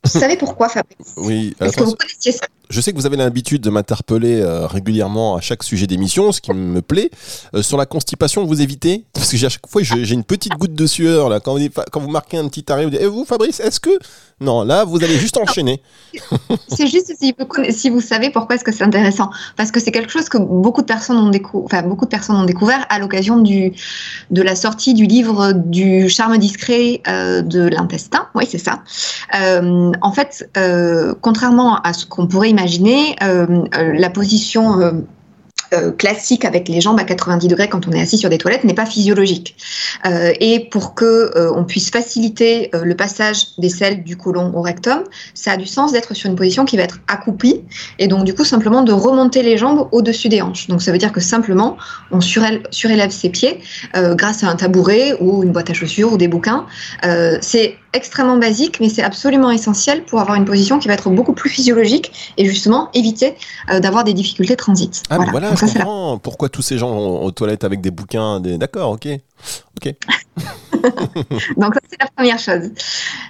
savez 0.08 0.36
pourquoi, 0.36 0.68
Fabrice? 0.68 1.14
Oui. 1.16 1.54
Est-ce 1.60 1.76
que 1.76 1.84
vous 1.84 1.94
connaissiez 1.94 2.32
ça 2.32 2.46
je 2.70 2.82
sais 2.82 2.92
que 2.92 2.98
vous 2.98 3.06
avez 3.06 3.16
l'habitude 3.16 3.62
de 3.62 3.70
m'interpeller 3.70 4.40
euh, 4.40 4.66
régulièrement 4.66 5.36
à 5.36 5.40
chaque 5.40 5.62
sujet 5.62 5.86
d'émission, 5.86 6.32
ce 6.32 6.40
qui 6.40 6.52
me 6.52 6.82
plaît. 6.82 7.10
Euh, 7.54 7.62
sur 7.62 7.78
la 7.78 7.86
constipation, 7.86 8.44
vous 8.44 8.60
évitez? 8.60 9.04
Parce 9.14 9.30
que 9.30 9.36
à 9.46 9.48
chaque 9.48 9.66
fois, 9.66 9.82
j'ai 9.82 10.14
une 10.14 10.24
petite 10.24 10.52
goutte 10.52 10.74
de 10.74 10.86
sueur 10.86 11.30
là. 11.30 11.40
Quand 11.40 11.56
vous, 11.56 11.66
quand 11.90 12.00
vous 12.00 12.10
marquez 12.10 12.36
un 12.36 12.48
petit 12.48 12.70
arrêt, 12.70 12.84
vous 12.84 12.90
dites 12.90 13.00
Et 13.00 13.04
eh, 13.04 13.08
vous, 13.08 13.24
Fabrice, 13.24 13.60
est-ce 13.60 13.80
que? 13.80 13.98
Non, 14.40 14.62
là, 14.62 14.84
vous 14.84 15.02
allez 15.02 15.16
juste 15.16 15.36
enchaîner. 15.36 15.82
c'est 16.68 16.86
juste 16.86 17.12
si 17.18 17.34
vous, 17.36 17.46
si 17.70 17.90
vous 17.90 18.00
savez 18.00 18.30
pourquoi 18.30 18.56
est-ce 18.56 18.64
que 18.64 18.70
c'est 18.70 18.84
intéressant. 18.84 19.30
Parce 19.56 19.72
que 19.72 19.80
c'est 19.80 19.90
quelque 19.90 20.12
chose 20.12 20.28
que 20.28 20.38
beaucoup 20.38 20.82
de 20.82 20.86
personnes 20.86 21.16
ont, 21.16 21.30
décou 21.30 21.64
enfin, 21.64 21.82
beaucoup 21.82 22.04
de 22.04 22.10
personnes 22.10 22.36
ont 22.36 22.44
découvert 22.44 22.86
à 22.90 22.98
l'occasion 22.98 23.38
de 23.38 23.72
la 24.42 24.54
sortie 24.54 24.94
du 24.94 25.06
livre 25.06 25.52
du 25.52 26.08
charme 26.08 26.36
discret 26.38 27.00
euh, 27.08 27.40
de 27.42 27.62
l'intestin. 27.62 28.28
Oui, 28.34 28.44
c'est 28.48 28.58
ça. 28.58 28.82
En 29.32 30.12
fait, 30.12 30.50
contrairement 31.20 31.80
à 31.82 31.92
ce 31.92 32.06
qu'on 32.06 32.26
pourrait 32.26 32.50
imaginer, 32.50 33.16
euh, 33.22 33.64
euh, 33.76 33.92
la 33.94 34.10
position 34.10 34.80
euh, 34.80 34.92
euh, 35.74 35.92
classique 35.92 36.46
avec 36.46 36.66
les 36.66 36.80
jambes 36.80 36.98
à 36.98 37.04
90 37.04 37.46
degrés 37.46 37.68
quand 37.68 37.86
on 37.86 37.92
est 37.92 38.00
assis 38.00 38.16
sur 38.16 38.30
des 38.30 38.38
toilettes 38.38 38.64
n'est 38.64 38.72
pas 38.72 38.86
physiologique. 38.86 39.54
Euh, 40.06 40.32
et 40.40 40.60
pour 40.70 40.94
que 40.94 41.04
euh, 41.04 41.52
on 41.54 41.64
puisse 41.64 41.90
faciliter 41.90 42.70
le 42.72 42.94
passage 42.94 43.48
des 43.58 43.68
selles 43.68 44.02
du 44.02 44.16
côlon 44.16 44.50
au 44.54 44.62
rectum, 44.62 45.00
ça 45.34 45.52
a 45.52 45.56
du 45.58 45.66
sens 45.66 45.92
d'être 45.92 46.14
sur 46.14 46.30
une 46.30 46.36
position 46.36 46.64
qui 46.64 46.78
va 46.78 46.84
être 46.84 47.00
accroupie 47.06 47.64
et 47.98 48.08
donc 48.08 48.24
du 48.24 48.34
coup 48.34 48.44
simplement 48.44 48.80
de 48.80 48.92
remonter 48.92 49.42
les 49.42 49.58
jambes 49.58 49.88
au-dessus 49.92 50.30
des 50.30 50.40
hanches. 50.40 50.68
Donc 50.68 50.80
ça 50.80 50.90
veut 50.90 50.98
dire 50.98 51.12
que 51.12 51.20
simplement 51.20 51.76
on 52.12 52.22
surélève 52.22 53.10
ses 53.10 53.28
pieds 53.28 53.60
grâce 53.94 54.44
à 54.44 54.48
un 54.48 54.56
tabouret 54.56 55.16
ou 55.20 55.42
une 55.42 55.52
boîte 55.52 55.68
à 55.68 55.74
chaussures 55.74 56.14
ou 56.14 56.16
des 56.16 56.28
bouquins. 56.28 56.64
c'est 57.42 57.76
extrêmement 57.92 58.36
basique, 58.36 58.80
mais 58.80 58.88
c'est 58.88 59.02
absolument 59.02 59.50
essentiel 59.50 60.04
pour 60.04 60.20
avoir 60.20 60.36
une 60.36 60.44
position 60.44 60.78
qui 60.78 60.88
va 60.88 60.94
être 60.94 61.10
beaucoup 61.10 61.32
plus 61.32 61.50
physiologique 61.50 62.34
et 62.36 62.44
justement 62.44 62.90
éviter 62.94 63.34
d'avoir 63.80 64.04
des 64.04 64.14
difficultés 64.14 64.54
de 64.54 64.58
transit. 64.58 65.02
Ah, 65.10 65.18
voilà 65.30 65.54
je 65.54 65.66
comprends 65.66 66.18
pourquoi 66.18 66.48
tous 66.48 66.62
ces 66.62 66.78
gens 66.78 66.90
vont 66.90 67.22
aux 67.22 67.30
toilettes 67.30 67.64
avec 67.64 67.80
des 67.80 67.90
bouquins. 67.90 68.40
Des... 68.40 68.58
D'accord, 68.58 68.92
ok. 68.92 69.08
ok. 69.76 69.94
Donc 71.56 71.74
ça, 71.74 71.80
c'est 71.90 72.00
la 72.00 72.08
première 72.14 72.38
chose. 72.38 72.70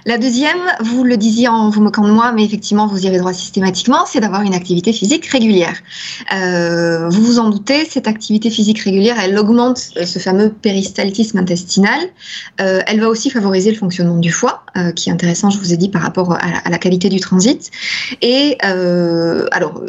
La 0.05 0.17
deuxième, 0.17 0.57
vous 0.81 1.03
le 1.03 1.17
disiez 1.17 1.47
en 1.47 1.69
vous 1.69 1.81
moquant 1.81 2.07
de 2.07 2.11
moi, 2.11 2.31
mais 2.31 2.45
effectivement, 2.45 2.87
vous 2.87 3.05
irez 3.05 3.17
droit 3.17 3.33
systématiquement, 3.33 4.05
c'est 4.05 4.19
d'avoir 4.19 4.41
une 4.41 4.53
activité 4.53 4.93
physique 4.93 5.25
régulière. 5.27 5.75
Euh, 6.33 7.09
vous 7.09 7.21
vous 7.21 7.39
en 7.39 7.49
doutez, 7.49 7.85
cette 7.85 8.07
activité 8.07 8.49
physique 8.49 8.79
régulière, 8.79 9.17
elle 9.19 9.37
augmente 9.37 9.91
euh, 9.97 10.05
ce 10.05 10.19
fameux 10.19 10.49
péristaltisme 10.51 11.37
intestinal. 11.37 11.99
Euh, 12.61 12.81
elle 12.87 12.99
va 12.99 13.09
aussi 13.09 13.29
favoriser 13.29 13.71
le 13.71 13.77
fonctionnement 13.77 14.17
du 14.17 14.31
foie, 14.31 14.63
qui 14.95 15.09
est 15.09 15.11
intéressant, 15.11 15.49
je 15.49 15.59
vous 15.59 15.73
ai 15.73 15.77
dit, 15.77 15.89
par 15.89 16.01
rapport 16.01 16.33
à 16.33 16.69
la, 16.69 16.77
qualité 16.77 17.09
du 17.09 17.19
transit. 17.19 17.69
Et 18.21 18.57
alors, 18.61 19.83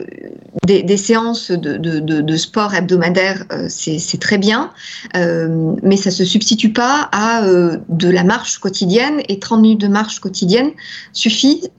des, 0.64 0.96
séances 0.96 1.50
de, 1.50 2.36
sport 2.36 2.74
hebdomadaire, 2.74 3.44
c'est 3.68 4.20
très 4.20 4.38
bien, 4.38 4.70
mais 5.14 5.96
ça 5.96 6.10
se 6.10 6.24
substitue 6.24 6.72
pas 6.72 7.08
à 7.12 7.44
euh, 7.44 7.78
de 7.88 8.08
la 8.08 8.24
marche 8.24 8.58
quotidienne 8.58 9.22
et 9.28 9.38
30 9.38 9.60
minutes 9.60 9.80
de 9.80 9.88
marche 9.88 10.20
quotidienne 10.20 10.70
suffisent 11.12 11.70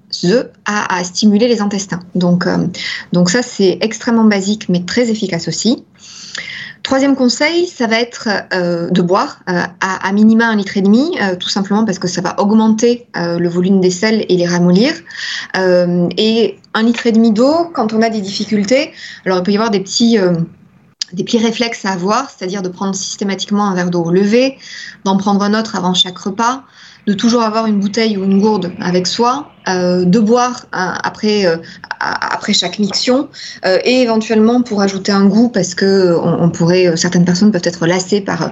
à, 0.66 1.04
stimuler 1.04 1.48
les 1.48 1.62
intestins. 1.62 2.02
Donc, 2.16 2.46
euh, 2.46 2.68
donc 3.14 3.30
ça, 3.30 3.42
c'est 3.42 3.78
extrêmement 3.82 4.26
basique, 4.26 4.68
mais 4.70 4.84
très 4.84 5.10
efficace 5.10 5.48
aussi. 5.48 5.84
Troisième 6.84 7.16
conseil, 7.16 7.68
ça 7.68 7.88
va 7.88 8.00
être 8.00 8.28
euh, 8.54 8.90
de 8.90 9.02
boire 9.02 9.40
à, 9.46 10.12
minima 10.14 10.48
un 10.48 10.56
litre 10.56 10.78
et 10.78 10.82
demi, 10.82 11.18
tout 11.40 11.50
simplement 11.50 11.86
parce 11.86 12.00
que 12.00 12.08
ça 12.08 12.22
va 12.22 12.40
augmenter 12.40 13.08
le 13.16 13.48
volume 13.48 13.80
des 13.80 13.92
selles 13.92 14.26
et 14.28 14.36
les 14.36 14.48
ramollir. 14.48 14.94
et 15.56 16.60
un 16.74 16.84
litre 16.84 17.08
et 17.08 17.12
demi 17.12 17.32
d'eau, 17.32 17.70
quand 17.74 17.94
on 17.94 18.02
a 18.02 18.10
des 18.10 18.22
difficultés, 18.22 18.92
alors 19.26 19.38
il 19.40 19.44
peut 19.44 19.52
y 19.52 19.56
avoir 19.56 19.70
des 19.70 19.80
petits 19.80 20.18
des 21.14 21.24
petits 21.24 21.38
réflexes 21.38 21.86
à 21.86 21.92
avoir, 21.92 22.30
c'est-à-dire 22.30 22.62
de 22.62 22.70
prendre 22.70 22.96
systématiquement 22.96 23.66
un 23.66 23.76
verre 23.76 23.90
d'eau 23.90 24.10
levé, 24.10 24.58
d'en 25.04 25.18
prendre 25.18 25.42
un 25.44 25.58
autre 25.58 25.76
avant 25.76 25.94
chaque 25.94 26.18
repas, 26.18 26.64
de 27.08 27.14
toujours 27.14 27.42
avoir 27.42 27.66
une 27.66 27.80
bouteille 27.80 28.18
ou 28.18 28.24
une 28.24 28.40
gourde 28.40 28.72
avec 28.80 29.08
soi, 29.08 29.52
euh, 29.70 30.06
de 30.06 30.20
boire 30.20 30.66
hein, 30.72 30.98
après, 31.04 31.46
euh, 31.46 31.58
après 32.00 32.52
chaque 32.52 32.80
miction 32.80 33.30
euh, 33.64 33.78
et 33.84 34.02
éventuellement 34.02 34.64
pour 34.64 34.82
ajouter 34.82 35.12
un 35.12 35.26
goût 35.26 35.50
parce 35.50 35.76
que 35.76 36.16
on, 36.20 36.50
pourrait 36.50 36.98
certaines 36.98 37.26
personnes 37.26 37.52
peuvent 37.52 37.62
être 37.64 37.86
lassées 37.86 38.22
par 38.22 38.52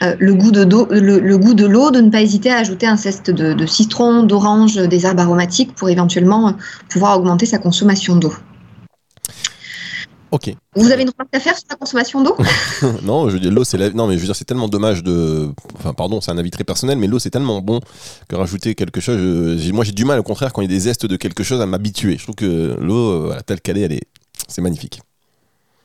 le 0.00 0.34
goût 0.34 0.50
de 0.50 0.62
le, 0.90 1.38
goût 1.38 1.54
de 1.54 1.64
l'eau 1.64 1.92
de 1.92 2.00
ne 2.00 2.10
pas 2.10 2.22
hésiter 2.22 2.50
à 2.50 2.58
ajouter 2.58 2.86
un 2.86 2.96
zeste 2.96 3.30
de, 3.30 3.52
de 3.52 3.66
citron, 3.66 4.24
d'orange, 4.24 4.74
des 4.74 5.06
herbes 5.06 5.20
aromatiques 5.20 5.74
pour 5.74 5.88
éventuellement 5.88 6.54
pouvoir 6.88 7.18
augmenter 7.18 7.46
sa 7.46 7.58
consommation 7.58 8.16
d'eau. 8.16 8.32
Ok. 10.30 10.54
Vous 10.76 10.90
avez 10.90 11.02
une 11.02 11.10
remarque 11.10 11.34
à 11.34 11.40
faire 11.40 11.56
sur 11.56 11.66
la 11.70 11.76
consommation 11.76 12.22
d'eau? 12.22 12.36
Non, 13.02 13.28
je 13.28 13.34
veux 13.34 13.40
dire 13.40 13.50
l'eau 13.50 13.64
c'est 13.64 13.78
non 13.94 14.06
mais 14.06 14.14
je 14.14 14.20
veux 14.20 14.26
dire 14.26 14.36
c'est 14.36 14.44
tellement 14.44 14.68
dommage 14.68 15.02
de 15.02 15.50
enfin 15.76 15.94
pardon, 15.94 16.20
c'est 16.20 16.30
un 16.30 16.38
avis 16.38 16.50
très 16.50 16.64
personnel 16.64 16.98
mais 16.98 17.06
l'eau 17.06 17.18
c'est 17.18 17.30
tellement 17.30 17.60
bon 17.60 17.80
que 18.28 18.36
rajouter 18.36 18.74
quelque 18.74 19.00
chose 19.00 19.18
moi 19.72 19.84
j'ai 19.84 19.92
du 19.92 20.04
mal 20.04 20.18
au 20.18 20.22
contraire 20.22 20.52
quand 20.52 20.60
il 20.62 20.70
y 20.70 20.72
a 20.72 20.74
des 20.74 20.80
zestes 20.80 21.06
de 21.06 21.16
quelque 21.16 21.42
chose 21.42 21.60
à 21.60 21.66
m'habituer. 21.66 22.18
Je 22.18 22.24
trouve 22.24 22.34
que 22.34 22.76
l'eau 22.78 23.30
euh, 23.30 23.38
telle 23.46 23.60
qu'elle 23.60 23.78
est 23.78 23.82
elle 23.82 23.92
est 23.92 24.04
c'est 24.46 24.62
magnifique. 24.62 25.00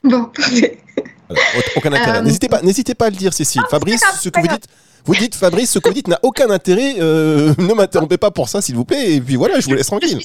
Bon, 0.03 0.25
parfait. 0.25 0.79
aucun 1.77 1.93
intérêt. 1.93 2.17
Euh, 2.17 2.21
n'hésitez 2.21 2.49
pas, 2.49 2.61
n'hésitez 2.61 2.95
pas 2.95 3.05
à 3.05 3.09
le 3.09 3.15
dire, 3.15 3.33
Cécile. 3.33 3.63
Fabrice, 3.69 4.03
ce 4.21 4.29
que 4.29 4.39
vous 4.39 4.47
dites, 4.47 4.67
vous 5.05 5.15
dites, 5.15 5.35
Fabrice, 5.35 5.71
ce 5.71 5.79
que 5.79 5.89
vous 5.89 5.93
dites 5.93 6.07
n'a 6.07 6.19
aucun 6.23 6.49
intérêt. 6.49 6.95
Euh, 6.99 7.53
ne 7.57 7.73
m'interrompez 7.73 8.17
pas 8.17 8.31
pour 8.31 8.47
ça, 8.47 8.61
s'il 8.61 8.75
vous 8.75 8.85
plaît. 8.85 9.15
Et 9.15 9.21
puis 9.21 9.35
voilà, 9.35 9.59
je 9.59 9.67
vous 9.67 9.75
laisse 9.75 9.87
tranquille. 9.87 10.19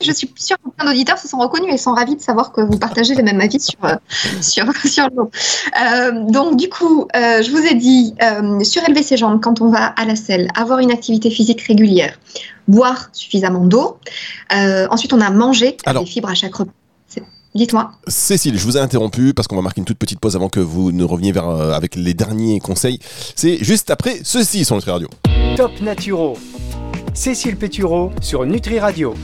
Je 0.00 0.12
suis 0.12 0.32
sûre 0.36 0.56
que 0.64 0.70
plein 0.70 0.86
d'auditeurs 0.86 1.18
se 1.18 1.28
sont 1.28 1.38
reconnus 1.38 1.72
et 1.74 1.76
sont 1.76 1.92
ravis 1.92 2.16
de 2.16 2.20
savoir 2.20 2.52
que 2.52 2.60
vous 2.62 2.78
partagez 2.78 3.14
le 3.14 3.22
même 3.22 3.40
avis 3.40 3.60
sur, 3.60 3.84
euh, 3.84 3.96
sur, 4.40 4.64
sur 4.84 5.08
l'eau. 5.14 5.30
Euh, 5.80 6.24
donc, 6.30 6.56
du 6.56 6.68
coup, 6.68 7.08
je 7.14 7.50
vous 7.50 7.58
ai 7.58 7.74
dit, 7.74 8.14
surélever 8.62 9.02
ses 9.02 9.16
jambes 9.16 9.40
quand 9.40 9.60
on 9.60 9.70
va 9.70 9.86
à 9.86 10.04
la 10.04 10.16
selle, 10.16 10.48
avoir 10.54 10.78
une 10.78 10.90
activité 10.90 11.30
physique 11.30 11.60
régulière, 11.62 12.18
boire 12.68 13.10
suffisamment 13.12 13.64
d'eau. 13.64 13.98
ensuite, 14.50 15.12
on 15.12 15.20
a 15.20 15.30
mangé 15.30 15.76
des 15.86 16.06
fibres 16.06 16.30
à 16.30 16.34
chaque 16.34 16.54
repas. 16.54 16.72
Dites-moi. 17.54 17.90
Cécile, 18.06 18.56
je 18.58 18.64
vous 18.64 18.76
ai 18.76 18.80
interrompu 18.80 19.34
parce 19.34 19.48
qu'on 19.48 19.56
va 19.56 19.62
marquer 19.62 19.80
une 19.80 19.84
toute 19.84 19.98
petite 19.98 20.20
pause 20.20 20.36
avant 20.36 20.48
que 20.48 20.60
vous 20.60 20.92
ne 20.92 21.02
reveniez 21.02 21.32
vers, 21.32 21.48
euh, 21.48 21.72
avec 21.72 21.96
les 21.96 22.14
derniers 22.14 22.60
conseils. 22.60 23.00
C'est 23.34 23.62
juste 23.62 23.90
après 23.90 24.20
ceci 24.22 24.64
sur 24.64 24.76
Nutri 24.76 24.90
Radio. 24.90 25.08
Top 25.56 25.72
Naturo. 25.80 26.38
Cécile 27.14 27.56
Pétureau 27.56 28.12
sur 28.20 28.46
Nutri 28.46 28.78
Radio. 28.78 29.14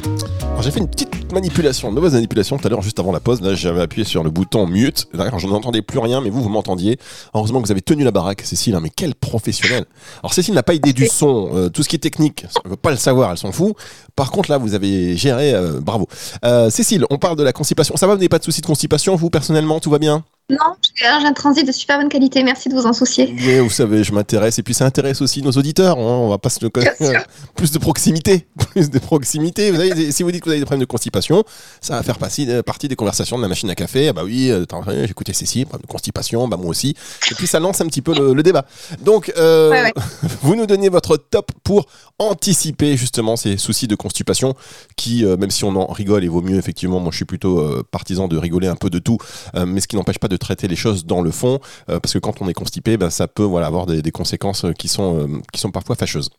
j'ai 0.60 0.70
fait 0.70 0.80
une 0.80 0.88
petite 0.88 1.32
manipulation, 1.32 1.88
une 1.88 1.94
mauvaise 1.94 2.14
manipulation 2.14 2.58
tout 2.58 2.66
à 2.66 2.70
l'heure 2.70 2.82
juste 2.82 2.98
avant 2.98 3.12
la 3.12 3.20
pause. 3.20 3.40
Là 3.40 3.54
j'avais 3.54 3.80
appuyé 3.80 4.04
sur 4.04 4.24
le 4.24 4.30
bouton 4.30 4.66
mute. 4.66 5.06
D'ailleurs 5.14 5.38
je 5.38 5.46
n'entendais 5.46 5.82
plus 5.82 5.98
rien, 5.98 6.20
mais 6.20 6.30
vous 6.30 6.42
vous 6.42 6.48
m'entendiez. 6.48 6.98
Heureusement 7.34 7.60
que 7.60 7.66
vous 7.66 7.72
avez 7.72 7.82
tenu 7.82 8.04
la 8.04 8.10
baraque, 8.10 8.42
Cécile. 8.42 8.74
Hein, 8.74 8.80
mais 8.82 8.90
quel 8.94 9.14
professionnel. 9.14 9.84
Alors 10.22 10.34
Cécile 10.34 10.54
n'a 10.54 10.62
pas 10.62 10.74
idée 10.74 10.92
du 10.92 11.06
son, 11.06 11.50
euh, 11.54 11.68
tout 11.68 11.82
ce 11.82 11.88
qui 11.88 11.96
est 11.96 12.00
technique, 12.00 12.44
elle 12.64 12.70
veut 12.70 12.76
pas 12.76 12.90
le 12.90 12.96
savoir, 12.96 13.30
elle 13.30 13.38
s'en 13.38 13.52
fout. 13.52 13.74
Par 14.14 14.30
contre, 14.30 14.50
là, 14.50 14.58
vous 14.58 14.74
avez 14.74 15.16
géré, 15.16 15.52
euh, 15.54 15.80
bravo. 15.80 16.06
Euh, 16.44 16.70
Cécile, 16.70 17.04
on 17.10 17.18
parle 17.18 17.36
de 17.36 17.42
la 17.42 17.52
constipation. 17.52 17.96
Ça 17.96 18.06
va, 18.06 18.14
vous 18.14 18.18
n'avez 18.18 18.28
pas 18.28 18.38
de 18.38 18.44
soucis 18.44 18.60
de 18.62 18.66
constipation, 18.66 19.14
vous, 19.14 19.30
personnellement, 19.30 19.78
tout 19.80 19.90
va 19.90 19.98
bien? 19.98 20.24
Non, 20.48 20.76
j'ai 20.94 21.06
un 21.06 21.32
transit 21.32 21.66
de 21.66 21.72
super 21.72 21.98
bonne 21.98 22.08
qualité. 22.08 22.44
Merci 22.44 22.68
de 22.68 22.74
vous 22.74 22.86
en 22.86 22.92
soucier. 22.92 23.34
Oui, 23.36 23.58
vous 23.58 23.68
savez, 23.68 24.04
je 24.04 24.12
m'intéresse. 24.12 24.60
Et 24.60 24.62
puis, 24.62 24.74
ça 24.74 24.84
intéresse 24.84 25.20
aussi 25.20 25.42
nos 25.42 25.50
auditeurs. 25.50 25.98
Hein. 25.98 26.02
On 26.02 26.28
va 26.28 26.38
pas 26.38 26.50
se 26.50 26.60
plus 27.56 27.72
de 27.72 27.78
proximité. 27.80 28.46
Plus 28.56 28.88
de 28.88 29.00
proximité. 29.00 29.72
Vous 29.72 30.12
si 30.12 30.22
vous 30.22 30.30
dites 30.30 30.42
que 30.42 30.44
vous 30.44 30.52
avez 30.52 30.60
des 30.60 30.64
problèmes 30.64 30.82
de 30.82 30.84
constipation, 30.84 31.42
ça 31.80 31.96
va 31.96 32.04
faire 32.04 32.18
partie, 32.18 32.48
euh, 32.48 32.62
partie 32.62 32.86
des 32.86 32.94
conversations 32.94 33.36
de 33.38 33.42
la 33.42 33.48
machine 33.48 33.68
à 33.70 33.74
café. 33.74 34.06
Ah 34.08 34.12
bah 34.12 34.22
oui, 34.24 34.52
j'ai 34.86 35.04
écouté 35.10 35.32
Cécile, 35.32 35.66
problème 35.66 35.82
de 35.82 35.90
constipation, 35.90 36.46
bah 36.46 36.56
moi 36.56 36.70
aussi. 36.70 36.94
Et 37.30 37.34
puis, 37.34 37.48
ça 37.48 37.58
lance 37.58 37.80
un 37.80 37.86
petit 37.86 38.02
peu 38.02 38.14
le, 38.14 38.40
débat. 38.44 38.66
Donc, 39.00 39.32
vous 40.42 40.54
nous 40.54 40.66
donnez 40.66 40.90
votre 40.90 41.16
top 41.16 41.50
pour 41.64 41.86
anticiper 42.18 42.96
justement 42.96 43.36
ces 43.36 43.56
soucis 43.56 43.86
de 43.86 43.94
constipation 43.94 44.54
qui, 44.96 45.24
euh, 45.24 45.36
même 45.36 45.50
si 45.50 45.64
on 45.64 45.76
en 45.76 45.86
rigole, 45.86 46.24
et 46.24 46.28
vaut 46.28 46.40
mieux 46.40 46.56
effectivement, 46.56 46.98
moi 46.98 47.10
je 47.10 47.16
suis 47.16 47.24
plutôt 47.24 47.60
euh, 47.60 47.82
partisan 47.90 48.26
de 48.28 48.36
rigoler 48.36 48.68
un 48.68 48.76
peu 48.76 48.88
de 48.88 48.98
tout, 48.98 49.18
euh, 49.54 49.66
mais 49.66 49.80
ce 49.80 49.88
qui 49.88 49.96
n'empêche 49.96 50.18
pas 50.18 50.28
de 50.28 50.35
traiter 50.36 50.68
les 50.68 50.76
choses 50.76 51.06
dans 51.06 51.22
le 51.22 51.30
fond, 51.30 51.60
parce 51.86 52.12
que 52.12 52.18
quand 52.18 52.40
on 52.40 52.48
est 52.48 52.54
constipé, 52.54 52.96
ben, 52.96 53.10
ça 53.10 53.28
peut 53.28 53.42
voilà, 53.42 53.66
avoir 53.66 53.86
des, 53.86 54.10
conséquences 54.10 54.66
qui 54.78 54.88
sont, 54.88 55.40
qui 55.52 55.60
sont 55.60 55.70
parfois 55.70 55.96
fâcheuses. 55.96 56.30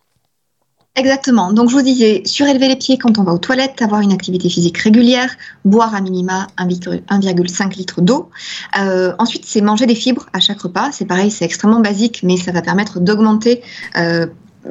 Exactement. 0.95 1.53
Donc 1.53 1.69
je 1.69 1.75
vous 1.75 1.83
disais, 1.83 2.23
surélever 2.25 2.67
les 2.67 2.75
pieds 2.75 2.97
quand 2.97 3.19
on 3.19 3.23
va 3.23 3.31
aux 3.31 3.37
toilettes, 3.37 3.83
avoir 3.83 4.01
une 4.01 4.11
activité 4.11 4.49
physique 4.49 4.79
régulière, 4.79 5.29
boire 5.63 5.93
à 5.93 6.01
minima 6.01 6.47
1,5 6.57 7.77
litre 7.77 8.01
d'eau. 8.01 8.29
ensuite, 9.19 9.45
c'est 9.45 9.61
manger 9.61 9.85
des 9.85 9.93
fibres 9.93 10.25
à 10.33 10.39
chaque 10.39 10.59
repas. 10.59 10.91
C'est 10.91 11.05
pareil, 11.05 11.29
c'est 11.29 11.45
extrêmement 11.45 11.81
basique, 11.81 12.21
mais 12.23 12.35
ça 12.35 12.51
va 12.51 12.63
permettre 12.63 12.99
d'augmenter 12.99 13.61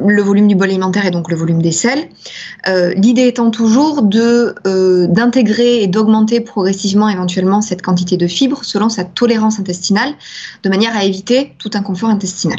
le 0.05 0.23
volume 0.23 0.49
du 0.49 0.55
bol 0.55 0.69
alimentaire 0.69 1.07
et 1.07 1.11
donc 1.11 1.31
le 1.31 1.37
volume 1.37 1.63
des 1.63 1.73
sels. 1.73 2.09
Euh, 2.69 2.93
l'idée 2.95 3.27
étant 3.27 3.51
toujours 3.51 4.09
euh, 4.15 5.07
d'intégrer 5.07 5.83
et 5.83 5.87
d'augmenter 5.87 6.41
progressivement 6.41 7.09
éventuellement 7.09 7.61
cette 7.61 7.83
quantité 7.83 8.17
de 8.17 8.27
fibres 8.27 8.65
selon 8.65 8.89
sa 8.89 9.05
tolérance 9.05 9.59
intestinale, 9.59 10.15
de 10.63 10.69
manière 10.69 10.97
à 10.97 11.05
éviter 11.05 11.55
tout 11.59 11.71
inconfort 11.75 12.11
intestinal. 12.11 12.59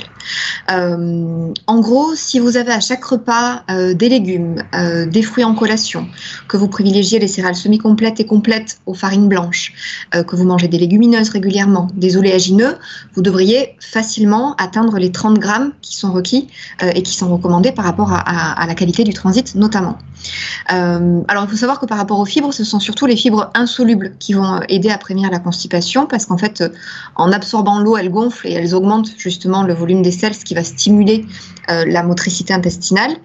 Euh, 0.72 1.52
en 1.68 1.80
gros, 1.80 2.16
si 2.16 2.40
vous 2.40 2.58
avez 2.58 2.72
à 2.72 2.80
chaque 2.80 3.04
repas 3.04 3.64
des 3.68 4.10
légumes, 4.10 4.64
des 5.08 5.22
fruits 5.22 5.44
en 5.44 5.54
collation, 5.54 6.08
que 6.48 6.58
vous 6.58 6.68
privilégiez 6.68 7.20
les 7.20 7.28
céréales 7.28 7.56
semi-complètes 7.56 8.20
et 8.20 8.26
complètes 8.26 8.80
aux 8.86 8.94
farines 8.94 9.28
blanches, 9.28 9.74
que 10.12 10.36
vous 10.36 10.46
mangez 10.46 10.68
des 10.68 10.78
légumineuses 10.78 11.30
régulièrement, 11.30 11.88
des 11.94 12.18
oléagineux, 12.18 12.76
vous 13.14 13.22
devriez 13.22 13.76
facilement 13.80 14.56
atteindre 14.56 14.98
les 14.98 15.12
30 15.12 15.40
grammes 15.40 15.74
qui 15.82 15.96
sont 15.96 16.12
requis 16.12 16.48
et 16.82 17.04
qui 17.04 17.16
sont 17.16 17.27
recommandés 17.28 17.72
par 17.72 17.86
rapport 17.86 18.12
à, 18.12 18.66
la 18.66 18.76
qualité 18.76 19.04
du 19.04 19.14
transit 19.14 19.56
notamment. 19.56 19.98
Euh, 20.74 21.22
alors 21.28 21.44
il 21.44 21.50
faut 21.50 21.58
savoir 21.58 21.80
que 21.80 21.86
par 21.86 21.98
rapport 21.98 22.20
aux 22.20 22.26
fibres, 22.26 22.54
ce 22.54 22.64
sont 22.64 22.80
surtout 22.80 23.06
les 23.06 23.16
fibres 23.16 23.50
insolubles 23.54 24.14
qui 24.20 24.34
vont 24.34 24.60
aider 24.68 24.90
à 24.90 24.98
prévenir 24.98 25.30
la 25.30 25.40
constipation 25.40 26.06
parce 26.06 26.26
qu'en 26.26 26.38
fait, 26.38 26.62
euh, 26.62 26.70
en 27.16 27.32
absorbant 27.32 27.80
l'eau, 27.80 27.98
elles 27.98 28.12
gonflent 28.12 28.48
et 28.48 28.54
elles 28.54 28.74
augmentent 28.74 29.12
justement 29.18 29.64
le 29.64 29.74
volume 29.74 30.02
des 30.02 30.12
selles, 30.12 30.34
ce 30.34 30.44
qui 30.44 30.56
va 30.56 30.64
stimuler 30.64 31.26
euh, 31.70 31.86
la 31.86 32.04
motricité 32.04 32.54
intestinale. 32.54 33.16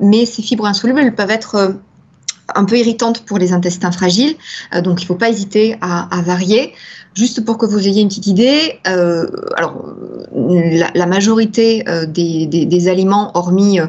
mais 0.00 0.26
ces 0.26 0.42
fibres 0.42 0.66
insolubles, 0.66 1.00
elles 1.00 1.14
peuvent 1.14 1.30
être 1.30 1.76
un 2.54 2.64
peu 2.64 2.78
irritantes 2.78 3.24
pour 3.24 3.38
les 3.38 3.52
intestins 3.52 3.92
fragiles, 3.92 4.36
donc 4.82 5.00
il 5.00 5.04
ne 5.04 5.06
faut 5.06 5.14
pas 5.14 5.30
hésiter 5.30 5.76
à 5.80 6.22
varier. 6.24 6.74
Juste 7.14 7.44
pour 7.44 7.58
que 7.58 7.66
vous 7.66 7.86
ayez 7.86 8.00
une 8.00 8.08
petite 8.08 8.26
idée, 8.26 8.78
euh, 8.86 9.26
alors 9.56 9.84
la, 10.32 11.06
majorité 11.06 11.84
euh, 11.86 12.06
des, 12.06 12.88
aliments, 12.88 13.32
hormis 13.34 13.80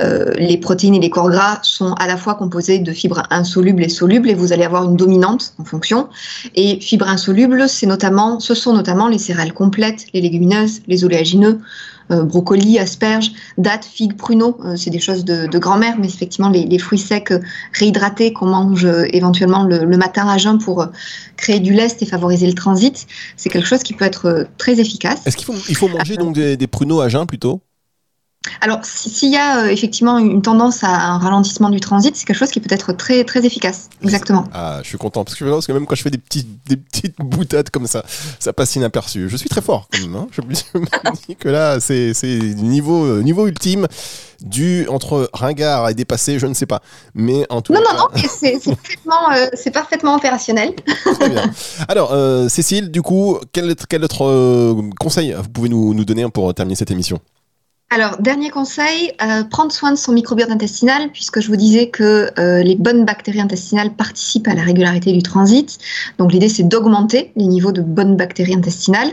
euh, 0.00 0.32
les 0.36 0.56
protéines 0.56 0.94
et 0.94 0.98
les 0.98 1.10
corps 1.10 1.28
gras, 1.28 1.58
sont 1.62 1.92
à 1.94 2.06
la 2.06 2.16
fois 2.16 2.36
composés 2.36 2.78
de 2.78 2.92
fibres 2.92 3.22
insolubles 3.28 3.84
et 3.84 3.90
solubles, 3.90 4.30
et 4.30 4.34
vous 4.34 4.54
allez 4.54 4.64
avoir 4.64 4.84
une 4.84 4.96
dominante 4.96 5.52
en 5.58 5.64
fonction. 5.64 6.08
Et 6.54 6.80
fibres 6.80 7.08
insolubles, 7.08 7.66
notamment, 7.82 8.40
ce 8.40 8.54
sont 8.54 8.72
notamment 8.72 9.08
les 9.08 9.18
céréales 9.18 9.52
complètes, 9.52 10.06
les 10.14 10.22
légumineuses, 10.22 10.80
les 10.88 11.04
oléagineux, 11.04 11.60
euh, 12.10 12.24
brocoli, 12.24 12.78
asperges, 12.78 13.32
dattes, 13.58 13.84
figues, 13.84 14.16
pruneaux. 14.16 14.58
Euh, 14.64 14.76
c'est 14.76 14.90
des 14.90 14.98
choses 14.98 15.24
de, 15.24 15.58
grand-mère, 15.58 15.96
mais 15.98 16.06
effectivement, 16.06 16.48
les, 16.48 16.78
fruits 16.78 16.98
secs 16.98 17.30
euh, 17.30 17.40
réhydratés 17.72 18.32
qu'on 18.32 18.46
mange 18.46 18.86
éventuellement 19.12 19.64
le, 19.64 19.96
matin 19.96 20.26
à 20.28 20.38
jeun 20.38 20.58
pour 20.58 20.86
créer 21.36 21.60
du 21.60 21.72
lest 21.72 22.02
et 22.02 22.06
favoriser 22.06 22.46
le 22.46 22.54
transit, 22.54 23.06
c'est 23.36 23.50
quelque 23.50 23.66
chose 23.66 23.82
qui 23.82 23.92
peut 23.92 24.04
être 24.04 24.48
très 24.56 24.80
efficace. 24.80 25.20
Est-ce 25.26 25.36
qu'il 25.36 25.46
faut, 25.46 25.54
il 25.68 25.76
faut 25.76 25.88
manger 25.88 26.16
donc 26.16 26.34
des, 26.34 26.56
des 26.56 26.66
pruneaux 26.66 27.00
à 27.00 27.08
jeun 27.08 27.26
plutôt? 27.26 27.60
Alors, 28.62 28.80
s'il 28.84 29.30
y 29.30 29.36
a 29.36 29.64
euh, 29.64 29.68
effectivement 29.68 30.16
une 30.16 30.40
tendance 30.40 30.82
à 30.82 30.88
un 30.88 31.18
ralentissement 31.18 31.68
du 31.68 31.78
transit, 31.78 32.16
c'est 32.16 32.24
quelque 32.24 32.38
chose 32.38 32.50
qui 32.50 32.60
peut 32.60 32.74
être 32.74 32.94
très 32.94 33.22
très 33.24 33.44
efficace. 33.44 33.90
Exactement. 34.02 34.44
Ah, 34.54 34.80
je 34.82 34.88
suis 34.88 34.96
content 34.96 35.24
parce 35.24 35.36
que, 35.36 35.44
parce 35.44 35.66
que 35.66 35.72
même 35.72 35.84
quand 35.84 35.94
je 35.94 36.02
fais 36.02 36.10
des 36.10 36.18
petites 36.18 36.48
des 36.66 36.78
petites 36.78 37.16
boutades 37.18 37.68
comme 37.68 37.86
ça, 37.86 38.02
ça 38.38 38.54
passe 38.54 38.76
inaperçu. 38.76 39.28
Je 39.28 39.36
suis 39.36 39.50
très 39.50 39.60
fort 39.60 39.88
quand 39.92 40.00
même. 40.00 40.16
Hein. 40.16 40.26
je 40.30 40.40
me 40.40 40.54
dis 40.54 41.36
que 41.38 41.50
là, 41.50 41.80
c'est 41.80 42.14
niveau 42.56 43.04
euh, 43.04 43.22
niveau 43.22 43.46
ultime 43.46 43.86
du 44.40 44.86
entre 44.88 45.28
ringard 45.34 45.90
et 45.90 45.94
dépassé, 45.94 46.38
je 46.38 46.46
ne 46.46 46.54
sais 46.54 46.64
pas. 46.64 46.80
Mais 47.14 47.44
en 47.50 47.60
tout 47.60 47.74
non, 47.74 47.82
cas... 47.82 47.92
non, 47.92 47.98
non, 47.98 48.22
c'est 48.26 48.58
parfaitement, 48.64 49.32
euh, 49.32 49.70
parfaitement, 49.70 50.16
opérationnel. 50.16 50.74
Très 51.18 51.28
bien. 51.28 51.50
Alors, 51.88 52.16
Cécile, 52.48 52.90
du 52.90 53.02
coup, 53.02 53.36
quel, 53.52 53.74
quel 53.86 54.02
autre 54.02 54.74
conseil 54.98 55.34
vous 55.34 55.50
pouvez 55.50 55.68
nous, 55.68 55.92
nous 55.92 56.06
donner 56.06 56.26
pour 56.30 56.54
terminer 56.54 56.74
cette 56.74 56.90
émission? 56.90 57.20
Alors, 57.92 58.18
dernier 58.20 58.50
conseil, 58.50 59.10
euh, 59.20 59.42
prendre 59.42 59.72
soin 59.72 59.90
de 59.90 59.96
son 59.96 60.12
microbiote 60.12 60.48
intestinal, 60.48 61.10
puisque 61.12 61.40
je 61.40 61.48
vous 61.48 61.56
disais 61.56 61.88
que 61.88 62.30
euh, 62.38 62.62
les 62.62 62.76
bonnes 62.76 63.04
bactéries 63.04 63.40
intestinales 63.40 63.90
participent 63.90 64.46
à 64.46 64.54
la 64.54 64.62
régularité 64.62 65.10
du 65.10 65.24
transit. 65.24 65.76
Donc, 66.16 66.32
l'idée, 66.32 66.48
c'est 66.48 66.62
d'augmenter 66.62 67.32
les 67.34 67.46
niveaux 67.46 67.72
de 67.72 67.80
bonnes 67.80 68.14
bactéries 68.14 68.54
intestinales. 68.54 69.10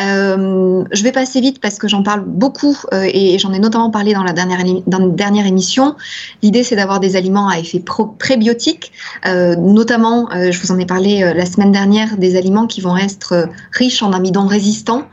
Euh, 0.00 0.84
je 0.92 1.02
vais 1.02 1.10
passer 1.10 1.40
vite 1.40 1.60
parce 1.60 1.80
que 1.80 1.88
j'en 1.88 2.04
parle 2.04 2.22
beaucoup 2.24 2.78
et 2.92 3.36
j'en 3.40 3.52
ai 3.52 3.58
notamment 3.58 3.90
parlé 3.90 4.14
dans 4.14 4.22
la 4.22 4.32
dernière, 4.32 4.60
dans 4.86 4.98
la 4.98 5.08
dernière 5.08 5.46
émission. 5.46 5.96
L'idée, 6.44 6.62
c'est 6.62 6.76
d'avoir 6.76 7.00
des 7.00 7.16
aliments 7.16 7.48
à 7.48 7.58
effet 7.58 7.82
prébiotique, 8.18 8.92
notamment, 9.24 10.28
je 10.32 10.60
vous 10.60 10.70
en 10.70 10.78
ai 10.78 10.86
parlé 10.86 11.32
la 11.34 11.46
semaine 11.46 11.72
dernière, 11.72 12.16
des 12.16 12.36
aliments 12.36 12.66
qui 12.66 12.80
vont 12.80 12.96
être 12.96 13.48
riches 13.72 14.02
en 14.02 14.12
amidon 14.12 14.46
résistant, 14.46 15.08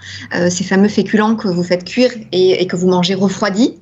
ces 0.50 0.64
fameux 0.64 0.88
féculents 0.88 1.36
que 1.36 1.48
vous 1.48 1.64
faites 1.64 1.84
cuire 1.84 2.12
et, 2.32 2.62
et 2.62 2.68
que 2.68 2.76
vous 2.76 2.91
manger 2.92 3.16
refroidi. 3.16 3.80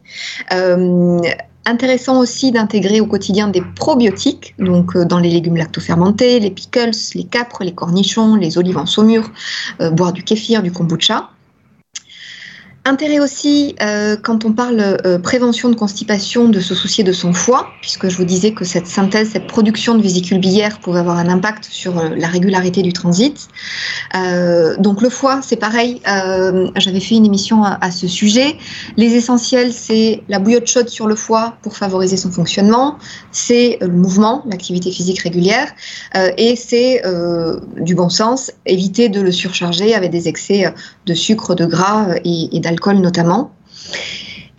Intéressant 1.66 2.20
aussi 2.20 2.52
d'intégrer 2.52 3.02
au 3.02 3.06
quotidien 3.06 3.48
des 3.48 3.62
probiotiques, 3.76 4.56
donc 4.58 4.98
dans 4.98 5.20
les 5.20 5.30
légumes 5.30 5.58
lactofermentés, 5.58 6.40
les 6.40 6.50
pickles, 6.50 6.92
les 7.14 7.26
capres, 7.26 7.64
les 7.64 7.74
cornichons, 7.74 8.36
les 8.36 8.58
olives 8.58 8.78
en 8.78 8.86
saumure, 8.86 9.30
boire 9.92 10.14
du 10.14 10.24
kéfir, 10.24 10.64
du 10.64 10.72
kombucha. 10.72 11.30
Intérêt 12.86 13.20
aussi, 13.20 13.76
euh, 13.82 14.16
quand 14.16 14.46
on 14.46 14.54
parle 14.54 14.80
euh, 14.80 15.20
prévention 15.20 15.68
de 15.68 15.76
constipation, 15.76 16.48
de 16.48 16.62
se 16.62 16.74
soucier 16.74 17.04
de 17.04 17.12
son 17.12 17.34
foie, 17.34 17.68
puisque 17.82 18.08
je 18.08 18.16
vous 18.16 18.24
disais 18.24 18.54
que 18.54 18.64
cette 18.64 18.88
synthèse, 18.88 19.32
cette 19.32 19.48
production 19.48 19.96
de 19.96 20.02
vésicules 20.02 20.40
biliaires 20.40 20.80
pouvait 20.80 21.00
avoir 21.00 21.18
un 21.18 21.28
impact 21.28 21.66
sur 21.66 22.00
euh, 22.00 22.10
la 22.16 22.28
régularité 22.28 22.82
du 22.82 22.94
transit. 22.94 23.50
donc 24.80 25.02
le 25.02 25.10
foie, 25.10 25.42
c'est 25.44 25.58
pareil, 25.58 26.02
j'avais 26.06 27.00
fait 27.00 27.16
une 27.16 27.26
émission 27.26 27.64
à, 27.64 27.78
à, 27.82 27.92
ce 27.92 28.08
sujet. 28.08 28.58
Les 28.98 29.14
essentiels, 29.16 29.74
c'est 29.74 30.24
la 30.30 30.40
bouillotte 30.40 30.68
chaude 30.68 30.90
sur 30.90 31.08
le 31.08 31.16
foie 31.16 31.58
pour 31.62 31.76
favoriser 31.76 32.18
son 32.18 32.32
fonctionnement, 32.32 32.98
c'est 33.32 33.78
le 33.82 33.90
mouvement, 33.90 34.44
l'activité 34.50 34.92
physique 34.92 35.20
régulière, 35.20 35.68
et 36.38 36.56
c'est 36.56 37.04
du 37.78 37.96
bon 37.96 38.10
sens, 38.10 38.52
éviter 38.66 39.10
de 39.10 39.22
le 39.22 39.32
surcharger 39.32 39.94
avec 39.94 40.12
des 40.12 40.28
excès 40.28 40.74
de 41.10 41.16
sucre, 41.16 41.56
de 41.56 41.66
gras 41.66 42.16
et, 42.24 42.60
d'alcool 42.60 42.98
notamment. 42.98 43.52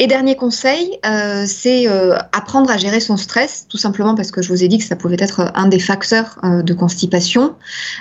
Et 0.03 0.07
dernier 0.07 0.35
conseil, 0.35 0.99
euh, 1.05 1.45
c'est 1.47 1.87
euh, 1.87 2.17
apprendre 2.33 2.71
à 2.71 2.79
gérer 2.79 3.01
son 3.01 3.19
stress, 3.19 3.67
tout 3.69 3.77
simplement 3.77 4.15
parce 4.15 4.31
que 4.31 4.41
je 4.41 4.49
vous 4.49 4.65
ai 4.65 4.69
dit 4.69 4.79
que 4.79 4.85
ça 4.85 4.97
pouvait 4.97 5.19
être 5.19 5.53
un 5.55 5.69
des 5.69 5.79
facteurs 5.79 6.39
euh, 6.43 6.63
de 6.63 6.73
constipation. 6.73 7.55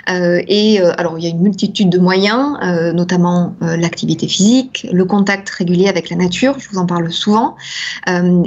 et 0.08 0.80
alors, 0.96 1.18
il 1.18 1.24
y 1.24 1.26
a 1.26 1.30
une 1.30 1.42
multitude 1.42 1.90
de 1.90 1.98
moyens, 1.98 2.56
notamment 2.94 3.54
l'activité 3.60 4.26
physique, 4.28 4.86
le 4.90 5.04
contact 5.04 5.50
régulier 5.50 5.88
avec 5.88 6.08
la 6.08 6.16
nature, 6.16 6.58
je 6.58 6.68
vous 6.70 6.78
en 6.78 6.86
parle 6.86 7.12
souvent. 7.12 7.56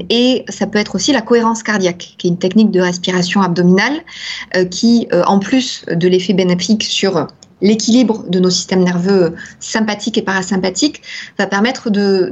et 0.10 0.45
ça 0.50 0.65
peut 0.65 0.79
être 0.79 0.95
aussi 0.95 1.13
la 1.13 1.22
cohérence 1.22 1.62
cardiaque, 1.62 2.15
qui 2.17 2.27
est 2.27 2.31
une 2.31 2.39
technique 2.39 2.72
de 2.72 2.81
respiration 2.81 3.41
abdominale 3.41 4.01
qui, 4.72 5.07
en 5.25 5.38
plus 5.39 5.86
de 5.91 6.07
l'effet 6.07 6.33
bénéfique 6.33 6.83
sur 6.83 7.27
l'équilibre 7.63 8.25
de 8.29 8.39
nos 8.39 8.51
systèmes 8.51 8.84
nerveux 8.84 9.34
sympathiques 9.60 10.17
et 10.20 10.22
parasympathiques 10.22 11.01
va 11.39 11.48
permettre 11.48 11.89
de, 11.89 12.29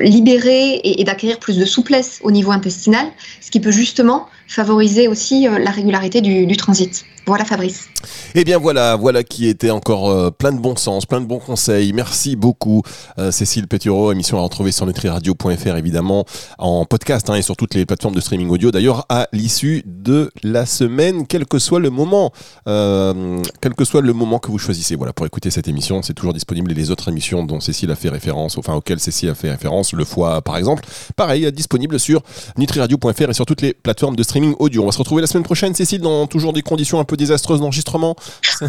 libérer 0.00 0.80
et, 0.84 1.04
d'acquérir 1.04 1.38
plus 1.38 1.58
de 1.58 1.66
souplesse 1.66 2.20
au 2.22 2.30
niveau 2.30 2.52
intestinal, 2.52 3.06
ce 3.42 3.50
qui 3.50 3.60
peut 3.60 3.72
justement 3.72 4.28
favoriser 4.46 5.08
aussi 5.08 5.48
euh, 5.48 5.58
la 5.58 5.70
régularité 5.70 6.20
du 6.20 6.56
transit. 6.56 7.04
Voilà 7.26 7.46
Fabrice. 7.46 7.88
Eh 8.34 8.44
bien 8.44 8.58
voilà, 8.58 8.96
voilà 8.96 9.24
qui 9.24 9.48
était 9.48 9.70
encore 9.70 10.10
euh, 10.10 10.30
plein 10.30 10.52
de 10.52 10.58
bon 10.58 10.76
sens, 10.76 11.06
plein 11.06 11.22
de 11.22 11.26
bons 11.26 11.38
conseils. 11.38 11.94
Merci 11.94 12.36
beaucoup 12.36 12.82
euh, 13.18 13.30
Cécile 13.30 13.66
Pétureau, 13.66 14.12
émission 14.12 14.38
à 14.38 14.42
retrouver 14.42 14.72
sur 14.72 14.84
nutriradio.fr 14.84 15.76
évidemment, 15.76 16.26
en 16.58 16.84
podcast 16.84 17.30
hein, 17.30 17.36
et 17.36 17.42
sur 17.42 17.56
toutes 17.56 17.74
les 17.74 17.86
plateformes 17.86 18.14
de 18.14 18.20
streaming 18.20 18.50
audio. 18.50 18.70
D'ailleurs 18.70 19.06
à 19.08 19.26
l'issue 19.32 19.82
de 19.86 20.30
la 20.42 20.66
semaine, 20.66 21.26
quel 21.26 21.46
que 21.46 21.58
soit 21.58 21.80
le 21.80 21.88
moment, 21.88 22.30
quel 22.66 23.74
que 23.74 23.84
soit 23.86 24.02
le 24.02 24.12
moment 24.12 24.38
que 24.38 24.50
vous 24.50 24.58
choisissez. 24.58 24.94
Voilà 24.96 25.14
pour 25.14 25.24
écouter 25.24 25.50
cette 25.50 25.68
émission, 25.68 26.02
c'est 26.02 26.14
toujours 26.14 26.34
disponible 26.34 26.72
et 26.72 26.74
les 26.74 26.90
autres 26.90 27.08
émissions 27.08 27.42
dont 27.44 27.60
Cécile 27.60 27.90
a 27.90 27.96
fait 27.96 28.10
référence, 28.10 28.58
enfin 28.58 28.74
auxquelles 28.74 29.00
Cécile 29.00 29.30
a 29.30 29.34
fait 29.34 29.50
référence, 29.50 29.94
le 29.94 30.04
foie 30.04 30.42
par 30.42 30.58
exemple, 30.58 30.84
pareil 31.16 31.50
disponible 31.52 31.98
sur 31.98 32.22
nutriradio.fr 32.58 33.30
et 33.30 33.34
sur 33.34 33.46
toutes 33.46 33.62
les 33.62 33.72
plateformes 33.72 34.16
de 34.16 34.22
streaming 34.22 34.33
audio. 34.58 34.82
On 34.82 34.86
va 34.86 34.92
se 34.92 34.98
retrouver 34.98 35.20
la 35.20 35.26
semaine 35.26 35.44
prochaine 35.44 35.74
Cécile 35.74 36.00
dans 36.00 36.26
toujours 36.26 36.52
des 36.52 36.62
conditions 36.62 36.98
un 37.00 37.04
peu 37.04 37.16
désastreuse 37.16 37.60
d'enregistrement. 37.60 38.16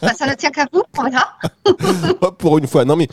Bah, 0.00 0.12
ça 0.16 0.26
ne 0.26 0.34
tient 0.34 0.50
qu'à 0.50 0.66
vous, 0.72 0.82
on 0.98 1.04
verra. 1.04 2.30
pour 2.38 2.58
une 2.58 2.66
fois. 2.66 2.84
Non, 2.84 2.96
mais 2.96 3.08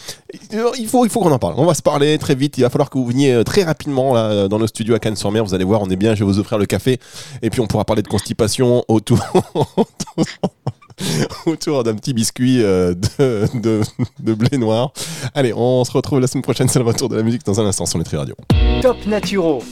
il 0.77 0.88
faut, 0.88 1.05
il 1.05 1.10
faut 1.10 1.20
qu'on 1.20 1.31
en 1.31 1.39
parle. 1.39 1.55
On 1.58 1.65
va 1.65 1.74
se 1.74 1.81
parler 1.81 2.17
très 2.17 2.36
vite. 2.36 2.58
Il 2.58 2.62
va 2.62 2.70
falloir 2.70 2.89
que 2.89 2.98
vous 2.98 3.05
veniez 3.05 3.34
euh, 3.34 3.43
très 3.43 3.63
rapidement 3.63 4.13
là, 4.13 4.48
dans 4.48 4.60
nos 4.60 4.67
studios 4.67 4.96
à 4.96 5.00
Cannes-sur-Mer. 5.00 5.43
Vous 5.43 5.53
allez 5.53 5.63
voir, 5.63 5.81
on 5.81 5.89
est 5.89 5.96
bien. 5.96 6.15
Je 6.15 6.24
vais 6.24 6.31
vous 6.31 6.39
offrir 6.39 6.58
le 6.58 6.65
café. 6.65 7.00
Et 7.41 7.50
puis, 7.50 7.62
on 7.62 7.67
pourra 7.67 7.86
parler 7.86 8.01
de 8.01 8.08
constipation 8.08 8.84
autour. 8.88 9.20
autour 11.46 11.84
d'un 11.84 11.96
petit 11.96 12.13
biscuit 12.13 12.62
euh, 12.63 12.93
de, 13.20 14.34
blé 14.34 14.58
noir. 14.58 14.93
Allez, 15.34 15.53
on 15.55 15.84
se 15.84 15.91
retrouve 15.91 16.20
la 16.20 16.27
semaine 16.27 16.43
prochaine. 16.43 16.67
C'est 16.67 16.79
le 16.79 16.86
retour 16.86 17.10
de 17.10 17.15
la 17.15 17.24
musique 17.24 17.46
dans 17.46 17.60
un 17.60 17.65
instant 17.65 17.86
sur 17.86 17.98
Nutri 17.98 18.17
Radio. 18.17 18.36
Top 18.81 18.98
Naturo. 19.08 19.63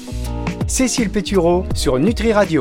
Cécile 0.68 1.10
Pétureau 1.10 1.66
sur 1.74 1.98
Nutri 1.98 2.32
Radio. 2.32 2.58